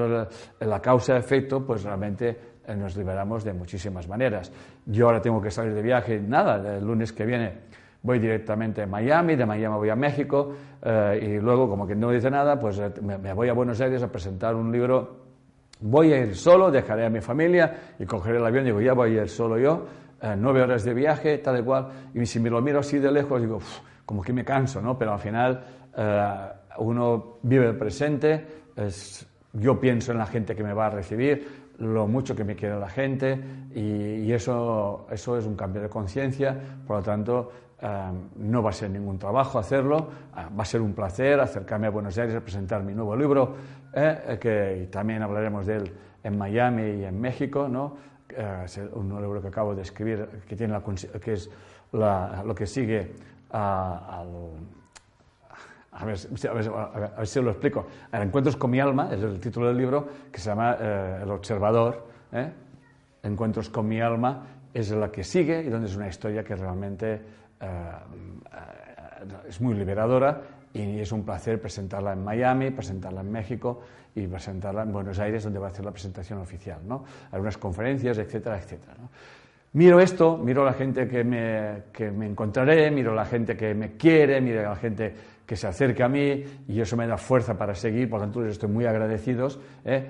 la, 0.60 0.80
causa-efecto, 0.80 1.66
pues 1.66 1.84
realmente 1.84 2.38
eh, 2.66 2.74
nos 2.74 2.96
liberamos 2.96 3.44
de 3.44 3.52
muchísimas 3.52 4.08
maneras. 4.08 4.50
Yo 4.86 5.08
ahora 5.08 5.20
tengo 5.20 5.42
que 5.42 5.52
salir 5.52 5.74
de 5.74 5.82
viaje, 5.82 6.22
nada, 6.22 6.78
el 6.78 6.86
lunes 6.86 7.12
que 7.12 7.26
viene 7.26 7.68
voy 8.02 8.20
directamente 8.20 8.84
a 8.84 8.88
Miami, 8.88 9.36
de 9.36 9.46
Miami 9.46 9.76
voy 9.76 9.90
a 9.90 9.96
México 9.98 10.54
eh, 10.82 11.20
y 11.22 11.42
luego, 11.42 11.68
como 11.68 11.86
que 11.86 11.96
no 11.96 12.12
dice 12.12 12.32
nada, 12.32 12.58
pues 12.58 12.80
eh, 12.80 12.94
me, 13.02 13.34
voy 13.34 13.50
a 13.50 13.54
Buenos 13.54 13.82
Aires 13.82 14.02
a 14.02 14.10
presentar 14.10 14.56
un 14.56 14.72
libro. 14.72 15.28
Voy 15.82 16.14
a 16.14 16.20
ir 16.20 16.34
solo, 16.34 16.72
dejaré 16.72 17.06
a 17.06 17.10
mi 17.10 17.20
familia 17.20 17.96
y 18.00 18.06
cogeré 18.06 18.38
el 18.38 18.46
avión. 18.46 18.64
Digo, 18.64 18.80
ya 18.80 18.94
voy 18.94 19.18
a 19.18 19.24
ir 19.24 19.30
solo 19.30 19.60
yo, 19.60 19.86
eh, 20.22 20.36
nueve 20.38 20.62
horas 20.62 20.86
de 20.86 20.94
viaje, 20.94 21.40
tal 21.40 21.60
y 21.60 21.64
cual. 21.64 21.90
Y 22.14 22.26
si 22.26 22.40
me 22.40 22.50
lo 22.50 22.62
miro 22.62 22.80
así 22.80 22.98
de 22.98 23.12
lejos, 23.12 23.42
digo, 23.42 23.60
como 24.08 24.24
que 24.24 24.34
me 24.34 24.44
canso, 24.44 24.82
¿no? 24.82 24.98
Pero 24.98 25.14
al 25.14 25.20
final 25.20 25.64
uno 26.80 27.38
vive 27.44 27.68
el 27.68 27.76
presente, 27.76 28.46
yo 29.54 29.80
pienso 29.80 30.12
en 30.12 30.18
la 30.18 30.26
gente 30.26 30.56
que 30.56 30.64
me 30.64 30.74
va 30.74 30.88
a 30.88 30.90
recibir, 30.90 31.68
lo 31.80 32.08
mucho 32.08 32.36
que 32.36 32.44
me 32.44 32.56
quiere 32.56 32.80
la 32.80 32.90
gente 32.90 33.40
y, 33.76 34.32
eso, 34.32 35.08
eso 35.12 35.38
es 35.38 35.46
un 35.46 35.56
cambio 35.56 35.82
de 35.82 35.90
conciencia, 35.90 36.56
por 36.86 36.98
lo 36.98 37.04
tanto 37.04 37.52
no 38.38 38.64
va 38.64 38.72
a 38.72 38.74
ser 38.74 38.90
ningún 38.90 39.20
trabajo 39.20 39.60
hacerlo, 39.60 40.10
ah, 40.34 40.50
va 40.58 40.64
a 40.64 40.66
ser 40.66 40.82
un 40.82 40.94
placer 40.94 41.40
acercarme 41.40 41.88
a 41.88 41.90
Buenos 41.92 42.18
Aires 42.18 42.36
a 42.36 42.42
presentar 42.42 42.84
mi 42.84 42.94
nuevo 42.94 43.16
libro, 43.16 43.56
eh, 43.94 44.38
que 44.42 44.88
también 44.92 45.22
hablaremos 45.22 45.68
de 45.68 45.76
él 45.76 45.94
en 46.24 46.38
Miami 46.38 47.02
y 47.02 47.04
en 47.04 47.22
México, 47.22 47.68
¿no? 47.68 47.96
Eh, 48.30 48.64
es 48.66 48.80
un 48.94 49.10
libro 49.22 49.42
que 49.42 49.50
acabo 49.50 49.76
de 49.76 49.84
escribir, 49.84 50.28
que, 50.48 50.56
tiene 50.56 50.74
la, 50.74 50.84
que 51.20 51.34
es 51.34 51.50
lo 51.92 52.56
que 52.56 52.66
sigue 52.66 53.14
a, 53.52 54.24
a 55.92 56.06
ver, 56.06 56.18
a, 56.50 56.54
ver, 56.54 56.70
a, 56.70 57.18
ver, 57.18 57.28
si 57.28 57.42
lo 57.42 57.52
explico. 57.52 57.88
Encuentros 58.12 58.56
con 58.56 58.70
mi 58.70 58.80
alma, 58.80 59.10
es 59.12 59.22
el 59.22 59.40
título 59.40 59.68
del 59.68 59.78
libro, 59.78 60.08
que 60.32 60.40
se 60.40 60.50
llama 60.50 60.78
eh, 60.80 61.20
El 61.24 61.32
observador. 61.32 62.08
Encuentros 63.24 63.70
con 63.70 63.88
mi 63.88 64.00
alma 64.00 64.46
es 64.74 64.92
la 64.92 65.12
que 65.12 65.24
sigue 65.24 65.64
y 65.64 65.70
donde 65.70 65.88
es 65.88 65.96
una 65.96 66.08
historia 66.08 66.44
que 66.44 66.56
realmente 66.56 67.14
eh, 67.14 67.22
eh, 67.62 69.50
es 69.50 69.60
muy 69.60 69.74
liberadora 69.74 70.42
y 70.74 71.00
es 71.00 71.12
un 71.12 71.24
placer 71.24 71.60
presentarla 71.60 72.14
en 72.14 72.24
Miami, 72.24 72.70
presentarla 72.70 73.22
en 73.22 73.32
México 73.32 73.82
y 74.14 74.28
presentarla 74.28 74.84
en 74.84 74.92
Buenos 74.92 75.18
Aires, 75.18 75.44
donde 75.44 75.58
va 75.58 75.68
a 75.68 75.70
hacer 75.72 75.84
la 75.84 75.92
presentación 75.92 76.40
oficial, 76.40 76.80
¿no? 76.86 77.04
Algunas 77.32 77.58
conferencias, 77.58 78.18
etcétera, 78.20 78.58
etcétera. 78.58 78.94
Miro 79.74 80.00
esto, 80.00 80.38
miro 80.38 80.64
la 80.64 80.74
gente 80.74 81.08
que 81.08 81.24
me, 81.24 81.84
que 81.92 82.10
me 82.10 82.26
encontraré, 82.26 82.90
miro 82.90 83.14
la 83.14 83.26
gente 83.26 83.56
que 83.56 83.76
me 83.76 83.98
quiere, 83.98 84.40
miro 84.42 84.64
la 84.64 84.76
gente 84.76 85.14
que 85.46 85.56
se 85.56 85.68
acerca 85.68 86.06
a 86.06 86.10
mí 86.10 86.44
y 86.68 86.82
eso 86.82 86.98
me 86.98 87.08
da 87.08 87.18
fuerza 87.18 87.58
para 87.58 87.74
seguir, 87.74 88.10
por 88.10 88.20
lo 88.20 88.26
tanto 88.26 88.42
les 88.42 88.52
estoy 88.52 88.70
muy 88.70 88.86
agradecidos. 88.86 89.60
¿eh? 89.86 90.06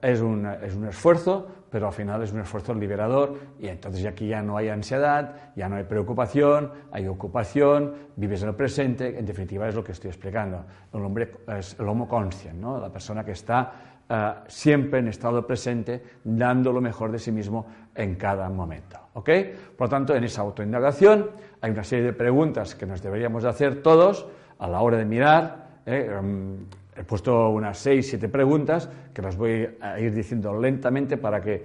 es, 0.00 0.20
un, 0.20 0.46
es 0.46 0.74
un 0.74 0.86
esfuerzo, 0.86 1.46
pero 1.70 1.88
al 1.88 1.92
final 1.92 2.22
es 2.22 2.32
un 2.32 2.40
esfuerzo 2.40 2.72
liberador 2.72 3.36
y 3.58 3.68
entonces 3.68 4.06
aquí 4.06 4.28
ya 4.28 4.40
no 4.42 4.56
hay 4.56 4.68
ansiedad, 4.68 5.52
ya 5.56 5.68
no 5.68 5.76
hay 5.76 5.84
preocupación, 5.84 6.70
hay 6.92 7.08
ocupación, 7.08 7.94
vives 8.16 8.42
en 8.42 8.50
el 8.50 8.54
presente, 8.54 9.18
en 9.18 9.26
definitiva 9.26 9.68
es 9.68 9.74
lo 9.74 9.84
que 9.84 9.92
estoy 9.92 10.10
explicando. 10.10 10.64
El 10.92 11.04
hombre 11.04 11.32
es 11.58 11.76
el 11.78 11.88
homo 11.88 12.08
conscient, 12.08 12.58
¿no? 12.58 12.78
la 12.80 12.90
persona 12.90 13.24
que 13.24 13.32
está 13.32 13.97
eh, 14.08 14.32
siempre 14.46 15.00
en 15.00 15.08
estado 15.08 15.46
presente, 15.46 16.02
dando 16.24 16.72
lo 16.72 16.80
mejor 16.80 17.12
de 17.12 17.18
sí 17.18 17.32
mismo 17.32 17.66
en 17.94 18.16
cada 18.16 18.48
momento. 18.48 18.98
¿ok? 19.14 19.30
Por 19.76 19.86
lo 19.86 19.90
tanto, 19.90 20.14
en 20.14 20.24
esa 20.24 20.42
autoindagación 20.42 21.30
hay 21.60 21.70
una 21.70 21.84
serie 21.84 22.06
de 22.06 22.12
preguntas 22.12 22.74
que 22.74 22.86
nos 22.86 23.02
deberíamos 23.02 23.42
de 23.42 23.48
hacer 23.48 23.82
todos 23.82 24.26
a 24.58 24.68
la 24.68 24.80
hora 24.80 24.96
de 24.98 25.04
mirar. 25.04 25.80
¿eh? 25.86 26.10
Em, 26.18 26.66
He 26.98 27.04
puesto 27.04 27.50
unas 27.50 27.78
seis, 27.78 28.08
siete 28.08 28.28
preguntas 28.28 28.88
que 29.14 29.22
las 29.22 29.36
voy 29.36 29.68
a 29.80 30.00
ir 30.00 30.12
diciendo 30.12 30.58
lentamente 30.60 31.16
para 31.16 31.40
que, 31.40 31.64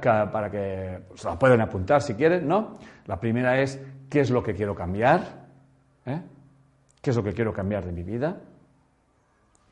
para 0.00 0.48
que 0.48 1.00
se 1.16 1.26
las 1.26 1.36
puedan 1.38 1.60
apuntar 1.60 2.00
si 2.00 2.14
quieren, 2.14 2.46
¿no? 2.46 2.78
La 3.06 3.18
primera 3.18 3.60
es, 3.60 3.80
¿qué 4.08 4.20
es 4.20 4.30
lo 4.30 4.44
que 4.44 4.54
quiero 4.54 4.72
cambiar? 4.72 5.22
¿Eh? 6.06 6.20
¿Qué 7.02 7.10
es 7.10 7.16
lo 7.16 7.24
que 7.24 7.32
quiero 7.32 7.52
cambiar 7.52 7.84
de 7.84 7.90
mi 7.90 8.04
vida? 8.04 8.36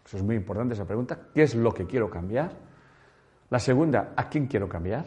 Eso 0.09 0.17
es 0.17 0.23
muy 0.23 0.37
importante 0.37 0.73
esa 0.73 0.87
pregunta. 0.87 1.19
¿Qué 1.35 1.43
es 1.43 1.55
lo 1.55 1.75
que 1.75 1.85
quiero 1.85 2.09
cambiar? 2.09 2.51
La 3.51 3.59
segunda, 3.59 4.15
¿a 4.17 4.31
quién 4.31 4.47
quiero 4.47 4.67
cambiar? 4.67 5.05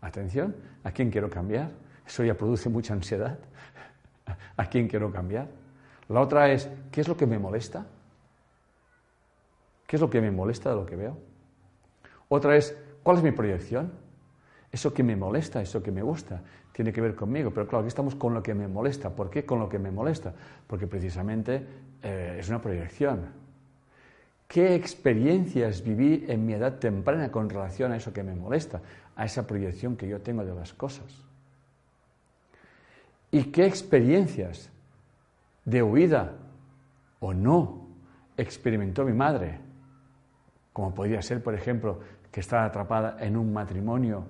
Atención, 0.00 0.56
¿a 0.82 0.90
quién 0.92 1.10
quiero 1.10 1.28
cambiar? 1.28 1.70
Eso 2.06 2.24
ya 2.24 2.32
produce 2.32 2.70
mucha 2.70 2.94
ansiedad. 2.94 3.38
¿A 4.56 4.64
quién 4.64 4.88
quiero 4.88 5.12
cambiar? 5.12 5.48
La 6.08 6.22
otra 6.22 6.50
es, 6.52 6.70
¿qué 6.90 7.02
es 7.02 7.08
lo 7.08 7.18
que 7.18 7.26
me 7.26 7.38
molesta? 7.38 7.84
¿Qué 9.86 9.96
es 9.96 10.00
lo 10.00 10.08
que 10.08 10.22
me 10.22 10.30
molesta 10.30 10.70
de 10.70 10.76
lo 10.76 10.86
que 10.86 10.96
veo? 10.96 11.18
Otra 12.28 12.56
es, 12.56 12.74
¿cuál 13.02 13.18
es 13.18 13.22
mi 13.22 13.32
proyección? 13.32 13.92
Eso 14.72 14.94
que 14.94 15.02
me 15.02 15.16
molesta, 15.16 15.60
eso 15.60 15.82
que 15.82 15.92
me 15.92 16.00
gusta, 16.00 16.40
tiene 16.72 16.94
que 16.94 17.02
ver 17.02 17.14
conmigo. 17.14 17.50
Pero 17.50 17.66
claro, 17.68 17.80
aquí 17.80 17.88
estamos 17.88 18.14
con 18.14 18.32
lo 18.32 18.42
que 18.42 18.54
me 18.54 18.68
molesta. 18.68 19.14
¿Por 19.14 19.28
qué 19.28 19.44
con 19.44 19.58
lo 19.58 19.68
que 19.68 19.78
me 19.78 19.90
molesta? 19.90 20.32
Porque 20.66 20.86
precisamente 20.86 21.64
eh, 22.04 22.36
es 22.38 22.48
una 22.48 22.60
proyección. 22.60 23.26
¿Qué 24.46 24.74
experiencias 24.74 25.82
viví 25.82 26.26
en 26.28 26.46
mi 26.46 26.52
edad 26.52 26.78
temprana 26.78 27.32
con 27.32 27.50
relación 27.50 27.92
a 27.92 27.96
eso 27.96 28.12
que 28.12 28.22
me 28.22 28.34
molesta, 28.34 28.80
a 29.16 29.24
esa 29.24 29.46
proyección 29.46 29.96
que 29.96 30.06
yo 30.06 30.20
tengo 30.20 30.44
de 30.44 30.54
las 30.54 30.72
cosas? 30.74 31.24
¿Y 33.30 33.44
qué 33.44 33.66
experiencias 33.66 34.70
de 35.64 35.82
huida 35.82 36.34
o 37.20 37.34
no 37.34 37.88
experimentó 38.36 39.04
mi 39.04 39.12
madre 39.12 39.58
como 40.74 40.92
podría 40.92 41.22
ser, 41.22 41.42
por 41.42 41.54
ejemplo, 41.54 42.00
que 42.30 42.40
está 42.40 42.64
atrapada 42.64 43.16
en 43.20 43.36
un 43.36 43.52
matrimonio 43.52 44.24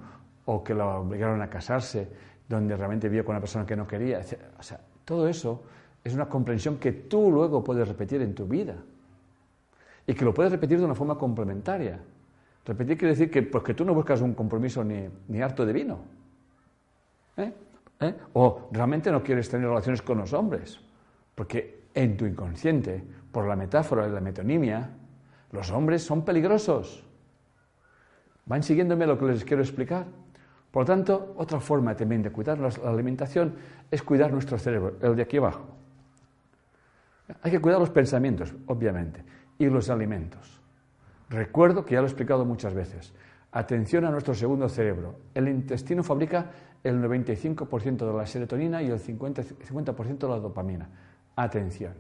o 0.45 0.63
que 0.63 0.75
la 0.75 0.87
obligaron 0.99 1.41
a 1.41 1.49
casarse, 1.49 2.07
donde 2.47 2.77
realmente 2.77 3.09
vivió 3.09 3.25
con 3.25 3.33
una 3.35 3.41
persona 3.41 3.65
que 3.65 3.75
no 3.75 3.87
quería. 3.87 4.21
O 4.59 4.63
sea, 4.63 4.79
todo 5.07 5.27
eso 5.27 5.65
es 6.05 6.15
una 6.15 6.29
comprensión 6.29 6.77
que 6.77 6.93
tú 6.93 7.33
luego 7.33 7.65
puedes 7.65 7.89
repetir 7.89 8.21
en 8.21 8.35
tu 8.35 8.47
vida 8.47 8.77
y 10.07 10.13
que 10.13 10.25
lo 10.25 10.35
puedes 10.35 10.53
repetir 10.53 10.79
de 10.79 10.85
una 10.85 10.95
forma 10.95 11.17
complementaria. 11.17 11.99
Repetir 12.67 12.99
quiere 12.99 13.15
decir 13.15 13.31
que, 13.31 13.43
pues, 13.43 13.65
que 13.65 13.75
tú 13.75 13.85
no 13.85 13.95
buscas 13.95 14.21
un 14.21 14.35
compromiso 14.35 14.85
ni, 14.85 15.41
harto 15.41 15.65
de 15.65 15.73
vino. 15.73 15.99
¿Eh? 17.39 17.53
¿Eh? 18.01 18.15
O 18.35 18.69
realmente 18.71 19.11
no 19.11 19.23
quieres 19.23 19.49
tener 19.49 19.67
relaciones 19.67 20.03
con 20.03 20.19
los 20.19 20.33
hombres. 20.35 20.79
Porque 21.35 21.85
en 21.95 22.17
tu 22.17 22.27
inconsciente, 22.27 23.03
por 23.33 23.47
la 23.47 23.57
metáfora 23.57 24.07
de 24.07 24.13
la 24.13 24.21
metonimia, 24.21 24.91
los 25.53 25.71
hombres 25.71 26.03
son 26.03 26.25
peligrosos. 26.25 27.05
¿Van 28.47 28.63
siguiéndome 28.63 29.07
lo 29.07 29.19
que 29.19 29.27
les 29.27 29.45
quiero 29.45 29.63
explicar? 29.63 30.07
Por 30.71 30.83
lo 30.83 30.87
tanto, 30.87 31.35
otra 31.39 31.61
forma 31.61 31.97
también 31.97 32.23
de 32.23 32.31
cuidar 32.31 32.59
la 32.59 32.69
alimentación 32.85 33.55
es 33.91 34.03
cuidar 34.03 34.33
nuestro 34.33 34.59
cerebro, 34.59 34.97
el 35.01 35.17
de 35.17 35.23
aquí 35.23 35.39
abajo. 35.39 35.84
Hay 37.43 37.51
que 37.51 37.61
cuidar 37.61 37.81
los 37.81 37.91
pensamientos, 37.91 38.55
obviamente, 38.67 39.25
y 39.59 39.67
los 39.67 39.91
alimentos. 39.91 40.61
Recuerdo 41.29 41.85
que 41.85 41.95
ya 41.95 42.01
lo 42.01 42.07
he 42.07 42.11
explicado 42.11 42.45
muchas 42.45 42.75
veces. 42.75 43.13
Atención 43.53 44.05
a 44.05 44.11
nuestro 44.11 44.35
segundo 44.35 44.69
cerebro. 44.69 45.17
El 45.33 45.49
intestino 45.49 46.03
fabrica 46.03 46.51
el 46.83 47.01
95% 47.03 48.07
de 48.07 48.13
la 48.13 48.27
serotonina 48.27 48.83
y 48.83 48.91
el 48.91 49.01
50%, 49.01 50.19
de 50.19 50.29
la 50.29 50.39
dopamina. 50.39 50.89
Atención. 51.37 51.95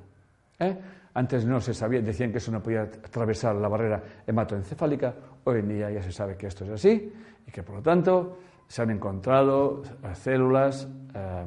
¿eh? 0.58 0.78
Antes 1.14 1.46
no 1.46 1.60
se 1.60 1.72
sabía, 1.72 2.00
decían 2.00 2.32
que 2.32 2.38
eso 2.38 2.50
no 2.50 2.62
podía 2.62 2.82
atravesar 2.82 3.54
la 3.56 3.68
barrera 3.68 4.02
hematoencefálica. 4.26 5.14
Hoy 5.44 5.60
en 5.60 5.68
día 5.68 5.90
ya 5.90 6.02
se 6.02 6.12
sabe 6.12 6.36
que 6.36 6.48
esto 6.48 6.64
es 6.64 6.70
así 6.70 7.12
y 7.46 7.50
que 7.50 7.62
por 7.62 7.76
lo 7.76 7.82
tanto 7.82 8.38
se 8.66 8.82
han 8.82 8.90
encontrado 8.90 9.82
eh, 10.02 10.14
células 10.14 10.88
eh, 11.14 11.44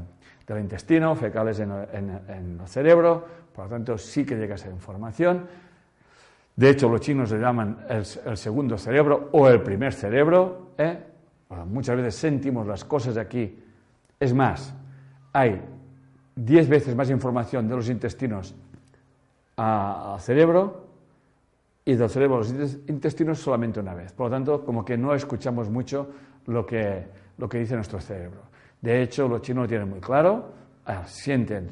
del 0.47 0.59
intestino 0.59 1.13
fecales 1.15 1.59
en, 1.59 1.71
el 1.71 2.67
cerebro, 2.67 3.25
por 3.53 3.65
lo 3.65 3.69
tanto 3.69 3.97
sí 3.97 4.25
que 4.25 4.35
llega 4.35 4.55
esa 4.55 4.69
información. 4.69 5.45
De 6.55 6.69
hecho, 6.69 6.89
los 6.89 7.01
chinos 7.01 7.31
le 7.31 7.39
llaman 7.39 7.85
el, 7.89 8.05
segundo 8.37 8.77
cerebro 8.77 9.29
o 9.33 9.49
el 9.49 9.61
primer 9.61 9.93
cerebro. 9.93 10.71
¿eh? 10.77 10.97
muchas 11.65 11.97
veces 11.97 12.15
sentimos 12.15 12.65
las 12.65 12.85
cosas 12.85 13.15
de 13.15 13.21
aquí. 13.21 13.59
Es 14.19 14.33
más, 14.33 14.73
hay 15.33 15.61
diez 16.35 16.67
veces 16.69 16.95
más 16.95 17.09
información 17.09 17.67
de 17.67 17.75
los 17.75 17.89
intestinos 17.89 18.55
al 19.57 20.19
cerebro 20.21 20.87
y 21.83 21.95
del 21.95 22.09
cerebro 22.09 22.37
a 22.37 22.39
los 22.39 22.51
intestinos 22.87 23.39
solamente 23.39 23.79
una 23.79 23.93
vez. 23.93 24.13
Por 24.13 24.27
lo 24.27 24.31
tanto, 24.31 24.65
como 24.65 24.83
que 24.85 24.97
no 24.97 25.13
escuchamos 25.13 25.69
mucho 25.69 26.09
lo 26.45 26.65
que, 26.65 27.05
lo 27.37 27.49
que 27.49 27.59
dice 27.59 27.75
nuestro 27.75 27.99
cerebro. 27.99 28.41
De 28.81 29.01
hecho, 29.01 29.27
los 29.27 29.41
chinos 29.41 29.63
lo 29.63 29.67
tienen 29.67 29.89
muy 29.89 29.99
claro, 29.99 30.53
ah, 30.85 31.03
sienten 31.05 31.69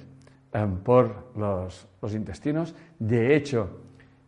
em, 0.54 0.78
por 0.78 1.32
los, 1.36 1.88
intestinos. 2.14 2.76
De 3.00 3.36
hecho, 3.36 3.82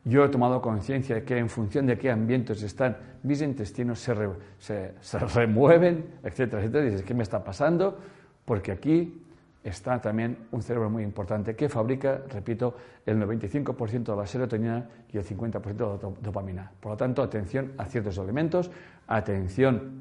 yo 0.04 0.26
he 0.26 0.30
tomado 0.30 0.62
conciencia 0.62 1.16
de 1.16 1.24
que 1.24 1.38
en 1.38 1.50
función 1.50 1.86
de 1.86 1.98
qué 1.98 2.12
ambientes 2.12 2.64
están, 2.64 2.98
mis 3.24 3.42
intestinos 3.42 4.00
se, 4.00 4.16
se, 4.60 5.20
remueven, 5.36 6.20
etcétera, 6.24 6.62
etcétera. 6.62 6.86
Dices, 6.86 7.04
¿qué 7.04 7.14
me 7.14 7.24
está 7.24 7.44
pasando? 7.44 7.98
Porque 8.46 8.72
aquí 8.72 9.24
está 9.64 10.00
también 10.00 10.38
un 10.52 10.62
cerebro 10.62 10.90
muy 10.90 11.04
importante 11.04 11.56
que 11.56 11.68
fabrica, 11.68 12.22
repito, 12.30 12.76
el 13.06 13.18
95% 13.20 14.04
de 14.04 14.16
la 14.16 14.26
serotonina 14.26 14.88
y 15.12 15.18
el 15.18 15.26
50% 15.26 15.74
de 15.76 15.86
la 15.86 16.16
dopamina. 16.22 16.72
Por 16.80 16.94
lo 16.94 16.98
tanto, 16.98 17.22
atención 17.22 17.74
a 17.78 17.86
ciertos 17.86 18.18
elementos, 18.18 18.72
atención 19.08 19.92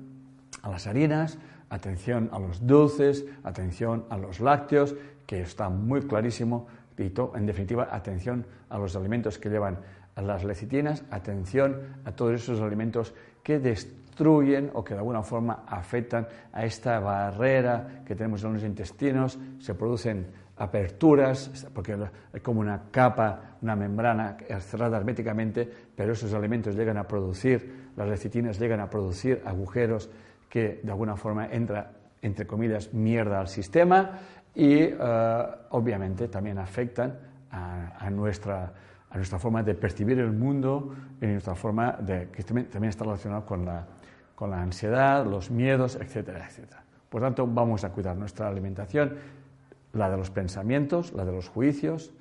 a 0.62 0.70
las 0.70 0.86
harinas, 0.86 1.38
atención 1.70 2.28
a 2.32 2.38
los 2.38 2.66
dulces, 2.66 3.24
atención 3.44 4.04
a 4.10 4.16
los 4.16 4.40
lácteos, 4.40 4.94
que 5.26 5.40
está 5.40 5.68
muy 5.68 6.02
clarísimo, 6.02 6.66
y 6.98 7.12
en 7.34 7.46
definitiva, 7.46 7.88
atención 7.90 8.46
a 8.70 8.78
los 8.78 8.96
alimentos 8.96 9.38
que 9.38 9.50
llevan 9.50 9.78
las 10.16 10.44
lecitinas, 10.44 11.04
atención 11.10 12.00
a 12.04 12.12
todos 12.12 12.34
esos 12.34 12.60
alimentos 12.60 13.12
que 13.42 13.58
destruyen 13.58 14.70
o 14.72 14.82
que 14.82 14.94
de 14.94 15.00
alguna 15.00 15.22
forma 15.22 15.64
afectan 15.68 16.26
a 16.52 16.64
esta 16.64 16.98
barrera 17.00 18.02
que 18.06 18.14
tenemos 18.14 18.42
en 18.44 18.54
los 18.54 18.62
intestinos, 18.62 19.38
se 19.58 19.74
producen 19.74 20.26
aperturas, 20.56 21.68
porque 21.74 21.96
es 22.32 22.40
como 22.40 22.60
una 22.60 22.84
capa, 22.90 23.58
una 23.60 23.76
membrana 23.76 24.38
cerrada 24.60 24.96
herméticamente, 24.96 25.70
pero 25.94 26.14
esos 26.14 26.32
alimentos 26.32 26.74
llegan 26.74 26.96
a 26.96 27.06
producir, 27.06 27.90
las 27.94 28.08
lecitinas 28.08 28.58
llegan 28.58 28.80
a 28.80 28.88
producir 28.88 29.42
agujeros 29.44 30.08
que 30.56 30.80
de 30.82 30.90
alguna 30.90 31.16
forma 31.16 31.52
entra, 31.52 31.92
entre 32.22 32.46
comillas, 32.46 32.94
mierda 32.94 33.40
al 33.40 33.48
sistema 33.48 34.12
y 34.54 34.84
eh, 34.84 35.46
obviamente 35.68 36.28
también 36.28 36.56
afectan 36.56 37.12
a, 37.50 38.08
nuestra, 38.08 38.72
a 39.10 39.16
nuestra 39.16 39.38
forma 39.38 39.62
de 39.62 39.74
percibir 39.74 40.18
el 40.18 40.32
mundo 40.32 40.94
y 41.20 41.26
nuestra 41.26 41.54
forma 41.54 41.92
de, 42.00 42.30
que 42.30 42.42
también, 42.42 42.88
está 42.88 43.04
relacionado 43.04 43.44
con 43.44 43.66
la, 43.66 43.84
con 44.34 44.50
la 44.50 44.62
ansiedad, 44.62 45.26
los 45.26 45.50
miedos, 45.50 45.96
etcétera, 45.96 46.46
etcétera. 46.46 46.82
Por 47.10 47.20
tanto, 47.20 47.46
vamos 47.46 47.84
a 47.84 47.90
cuidar 47.90 48.16
nuestra 48.16 48.48
alimentación, 48.48 49.12
la 49.92 50.08
de 50.08 50.16
los 50.16 50.30
pensamientos, 50.30 51.12
la 51.12 51.26
de 51.26 51.32
los 51.32 51.50
juicios, 51.50 52.14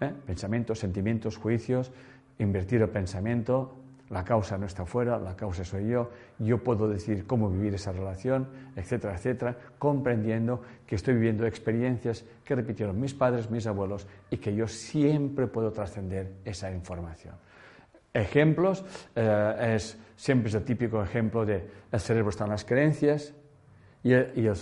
¿eh? 0.00 0.12
pensamientos, 0.26 0.80
sentimientos, 0.80 1.36
juicios, 1.36 1.92
invertir 2.40 2.82
el 2.82 2.88
pensamiento, 2.88 3.76
la 4.10 4.24
causa 4.24 4.56
no 4.56 4.66
está 4.66 4.86
fuera, 4.86 5.18
la 5.18 5.36
causa 5.36 5.64
soy 5.64 5.88
yo, 5.88 6.10
yo 6.38 6.62
puedo 6.62 6.88
decidir 6.88 7.26
cómo 7.26 7.50
vivir 7.50 7.74
esa 7.74 7.92
relación, 7.92 8.48
etcétera, 8.76 9.14
etcétera, 9.14 9.56
comprendiendo 9.78 10.62
que 10.86 10.94
estoy 10.94 11.14
viviendo 11.14 11.46
experiencias 11.46 12.24
que 12.44 12.54
repitieron 12.54 13.00
mis 13.00 13.14
padres, 13.14 13.50
mis 13.50 13.66
abuelos 13.66 14.06
y 14.30 14.36
que 14.36 14.54
yo 14.54 14.68
siempre 14.68 15.46
puedo 15.48 15.72
trascender 15.72 16.34
esa 16.44 16.70
información. 16.70 17.34
Ejemplos, 18.12 18.84
eh, 19.14 19.74
es, 19.74 19.98
siempre 20.14 20.48
es 20.48 20.54
el 20.54 20.64
típico 20.64 21.02
ejemplo 21.02 21.44
de 21.44 21.68
el 21.90 22.00
cerebro 22.00 22.30
está 22.30 22.44
en 22.44 22.50
las 22.50 22.64
creencias 22.64 23.34
y 24.02 24.12
el, 24.12 24.54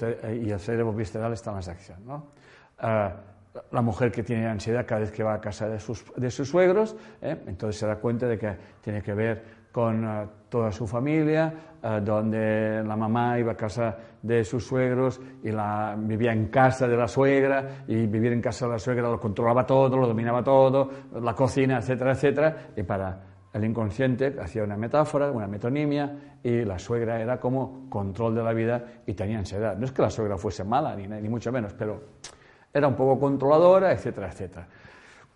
cerebro 0.59 0.92
visceral 0.94 1.35
está 1.35 1.50
en 1.50 1.57
las 1.57 1.68
acciones. 1.68 2.04
¿no? 2.07 2.28
Eh, 2.83 3.11
la 3.71 3.83
mujer 3.83 4.11
que 4.11 4.23
tiene 4.23 4.47
ansiedad 4.47 4.85
cada 4.87 5.03
vez 5.03 5.12
que 5.12 5.23
va 5.23 5.35
a 5.35 5.40
casa 5.40 5.69
de 5.69 5.79
sus, 5.79 6.05
de 6.17 6.31
sus 6.31 6.49
suegros, 6.49 6.97
¿eh? 7.23 7.37
entonces 7.47 7.79
se 7.79 7.87
da 7.87 7.97
cuenta 7.97 8.27
de 8.27 8.38
que 8.38 8.57
tiene 8.81 9.03
que 9.03 9.14
ver 9.14 9.64
con 9.71 10.05
uh, 10.05 10.29
toda 10.49 10.71
su 10.71 10.87
familia, 10.87 11.53
uh, 11.83 12.01
donde 12.01 12.83
la 12.85 12.97
mamá 12.97 13.38
iba 13.38 13.53
a 13.53 13.57
casa 13.57 13.97
de 14.23 14.45
sus 14.45 14.64
suegros 14.64 15.21
y 15.43 15.51
la, 15.51 15.97
vivía 15.99 16.33
en 16.33 16.47
casa 16.47 16.87
de 16.87 16.97
la 16.97 17.09
suegra, 17.09 17.85
y 17.87 18.07
vivir 18.07 18.33
en 18.33 18.40
casa 18.40 18.67
de 18.67 18.73
la 18.73 18.79
suegra 18.79 19.09
lo 19.09 19.19
controlaba 19.19 19.67
todo, 19.67 19.97
lo 19.97 20.07
dominaba 20.07 20.43
todo, 20.43 20.90
la 21.21 21.35
cocina, 21.35 21.79
etcétera, 21.79 22.12
etcétera, 22.12 22.57
y 22.77 22.83
para 22.85 23.21
el 23.53 23.64
inconsciente 23.64 24.37
hacía 24.40 24.64
una 24.64 24.77
metáfora, 24.77 25.31
una 25.31 25.47
metonimia, 25.47 26.38
y 26.43 26.64
la 26.64 26.79
suegra 26.79 27.21
era 27.21 27.38
como 27.38 27.88
control 27.88 28.35
de 28.35 28.43
la 28.43 28.53
vida 28.53 28.85
y 29.07 29.14
tenía 29.14 29.38
ansiedad. 29.38 29.77
No 29.77 29.85
es 29.87 29.93
que 29.93 30.03
la 30.03 30.11
suegra 30.11 30.37
fuese 30.37 30.64
mala, 30.64 30.95
ni, 30.95 31.07
ni 31.07 31.29
mucho 31.29 31.51
menos, 31.51 31.73
pero 31.73 32.01
era 32.75 32.89
un 32.89 32.97
poco 32.97 33.21
controladora, 33.21 33.93
etcétera, 33.93 34.29
etcétera. 34.29 34.67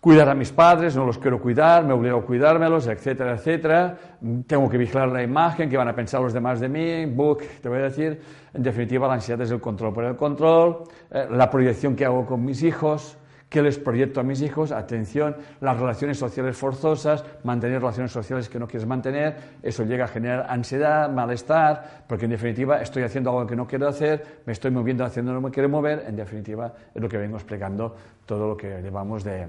Cuidar 0.01 0.29
a 0.29 0.35
mis 0.35 0.51
padres, 0.51 0.95
no 0.95 1.05
los 1.05 1.17
quiero 1.17 1.41
cuidar, 1.41 1.85
me 1.85 1.93
obligo 1.93 2.19
a 2.19 2.25
cuidármelos, 2.25 2.87
etcétera, 2.87 3.33
etcétera. 3.33 3.97
Tengo 4.45 4.69
que 4.69 4.77
vigilar 4.77 5.07
la 5.09 5.23
imagen, 5.23 5.69
que 5.69 5.77
van 5.77 5.87
a 5.87 5.95
pensar 5.95 6.21
los 6.21 6.33
demás 6.33 6.59
de 6.59 6.69
mí, 6.69 7.05
book, 7.05 7.43
te 7.61 7.69
voy 7.69 7.79
a 7.79 7.83
decir. 7.83 8.21
En 8.53 8.61
definitiva, 8.61 9.07
la 9.07 9.15
ansiedad 9.15 9.41
es 9.41 9.51
el 9.51 9.59
control 9.59 9.93
por 9.93 10.03
el 10.03 10.15
control, 10.15 10.83
eh, 11.11 11.27
la 11.31 11.49
proyección 11.49 11.95
que 11.95 12.05
hago 12.05 12.25
con 12.25 12.43
mis 12.43 12.63
hijos, 12.63 13.17
¿Qué 13.49 13.63
les 13.63 13.79
proyecto 13.79 14.19
a 14.19 14.23
mis 14.23 14.43
hijos? 14.43 14.71
Atención, 14.71 15.35
las 15.59 15.79
relaciones 15.79 16.19
sociales 16.19 16.55
forzosas, 16.55 17.25
mantener 17.43 17.79
relaciones 17.81 18.11
sociales 18.11 18.47
que 18.47 18.59
no 18.59 18.67
quieres 18.67 18.87
mantener, 18.87 19.35
eso 19.63 19.83
llega 19.85 20.05
a 20.05 20.07
generar 20.07 20.45
ansiedad, 20.47 21.09
malestar, 21.09 22.03
porque 22.07 22.25
en 22.25 22.31
definitiva 22.31 22.79
estoy 22.79 23.01
haciendo 23.01 23.31
algo 23.31 23.47
que 23.47 23.55
no 23.55 23.65
quiero 23.65 23.87
hacer, 23.87 24.41
me 24.45 24.53
estoy 24.53 24.69
moviendo 24.69 25.03
haciendo 25.03 25.33
lo 25.33 25.39
que 25.39 25.45
me 25.47 25.51
quiero 25.51 25.67
mover, 25.67 26.03
en 26.07 26.15
definitiva 26.15 26.71
es 26.93 27.01
lo 27.01 27.09
que 27.09 27.17
vengo 27.17 27.37
explicando 27.37 27.95
todo 28.23 28.49
lo 28.49 28.55
que 28.55 28.83
llevamos 28.83 29.23
de, 29.23 29.47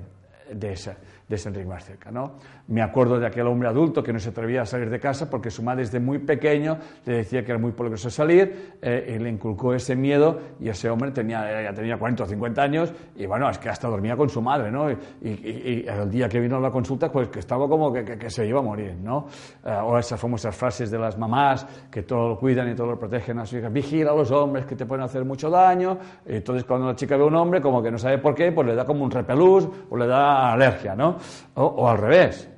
de 0.51 0.73
esa, 0.73 0.97
de 1.31 1.65
más 1.65 1.85
cerca. 1.85 2.11
¿no? 2.11 2.33
Me 2.67 2.83
acuerdo 2.83 3.21
de 3.21 3.27
aquel 3.27 3.47
hombre 3.47 3.69
adulto 3.69 4.03
que 4.03 4.13
no 4.13 4.19
se 4.19 4.31
atrevía 4.31 4.63
a 4.63 4.67
salir 4.67 4.91
de 4.91 4.99
casa 4.99 5.31
porque 5.31 5.49
su 5.49 5.63
madre 5.63 5.85
desde 5.85 6.01
muy 6.01 6.19
pequeño 6.19 6.77
le 7.07 7.19
decía 7.19 7.45
que 7.45 7.53
era 7.53 7.59
muy 7.61 7.71
peligroso 7.71 8.11
salir 8.11 8.75
eh, 8.83 9.15
y 9.15 9.23
le 9.23 9.31
inculcó 9.31 9.73
ese 9.73 9.95
miedo 9.95 10.41
y 10.59 10.69
ese 10.69 10.91
hombre 10.91 11.13
tenía, 11.13 11.63
ya 11.63 11.73
tenía 11.73 11.97
40 11.97 12.25
o 12.25 12.27
50 12.27 12.63
años 12.63 12.93
y 13.15 13.27
bueno, 13.27 13.49
es 13.49 13.59
que 13.59 13.69
hasta 13.69 13.87
dormía 13.87 14.17
con 14.17 14.29
su 14.29 14.43
madre, 14.43 14.73
¿no? 14.73 14.91
Y, 14.91 14.97
el 15.23 16.11
día 16.11 16.29
que 16.29 16.41
vino 16.41 16.57
a 16.57 16.61
la 16.61 16.71
consulta, 16.71 17.11
pues 17.13 17.29
que 17.29 17.39
estaba 17.39 17.69
como 17.69 17.93
que, 17.93 18.05
que, 18.05 18.31
se 18.31 18.47
iba 18.47 18.59
a 18.59 18.63
morir, 18.63 18.97
¿no? 19.01 19.27
Eh, 19.65 19.73
o 19.73 19.99
esas 19.99 20.19
famosas 20.19 20.55
frases 20.55 20.91
de 20.91 20.99
las 20.99 21.17
mamás 21.17 21.67
que 21.91 22.03
todo 22.03 22.31
lo 22.31 22.39
cuidan 22.39 22.71
y 22.71 22.75
todo 22.75 22.89
lo 22.89 22.99
protegen 22.99 23.39
a 23.39 23.47
su 23.47 23.57
hija, 23.57 23.69
vigila 23.69 24.11
a 24.11 24.15
los 24.15 24.31
hombres 24.33 24.67
que 24.67 24.75
te 24.75 24.85
pueden 24.85 25.05
hacer 25.05 25.25
mucho 25.25 25.49
daño, 25.49 25.97
y 26.27 26.37
entonces 26.37 26.65
cuando 26.65 26.89
la 26.89 26.97
chica 26.97 27.17
ve 27.17 27.23
a 27.23 27.27
un 27.27 27.37
hombre 27.37 27.61
como 27.61 27.83
que 27.83 27.91
no 27.91 27.99
sabe 27.99 28.19
por 28.19 28.35
qué, 28.35 28.51
pues 28.51 28.67
le 28.67 28.75
da 28.75 28.85
como 28.85 29.05
un 29.05 29.11
repelús 29.11 29.69
o 29.89 29.97
le 29.97 30.07
da 30.07 30.53
alergia, 30.53 30.97
¿no? 30.97 31.20
O, 31.55 31.89
al 31.89 31.99
revés. 31.99 32.49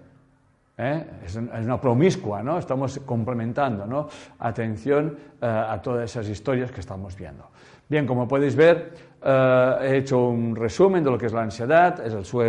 ¿eh? 0.78 1.04
es, 1.24 1.36
una 1.36 1.80
promiscua, 1.80 2.42
¿no? 2.42 2.58
estamos 2.58 2.98
complementando. 3.00 3.86
¿no? 3.86 4.08
Atención 4.38 5.16
eh, 5.40 5.46
a 5.46 5.80
todas 5.80 6.04
esas 6.04 6.28
historias 6.28 6.70
que 6.70 6.80
estamos 6.80 7.16
viendo. 7.16 7.48
Bien, 7.88 8.06
como 8.06 8.26
podéis 8.26 8.56
ver, 8.56 8.94
eh, 9.22 9.76
he 9.82 9.96
hecho 9.98 10.28
un 10.28 10.56
resumen 10.56 11.04
de 11.04 11.10
lo 11.10 11.18
que 11.18 11.26
es 11.26 11.32
la 11.32 11.42
ansiedad, 11.42 12.04
es 12.04 12.26
su, 12.26 12.42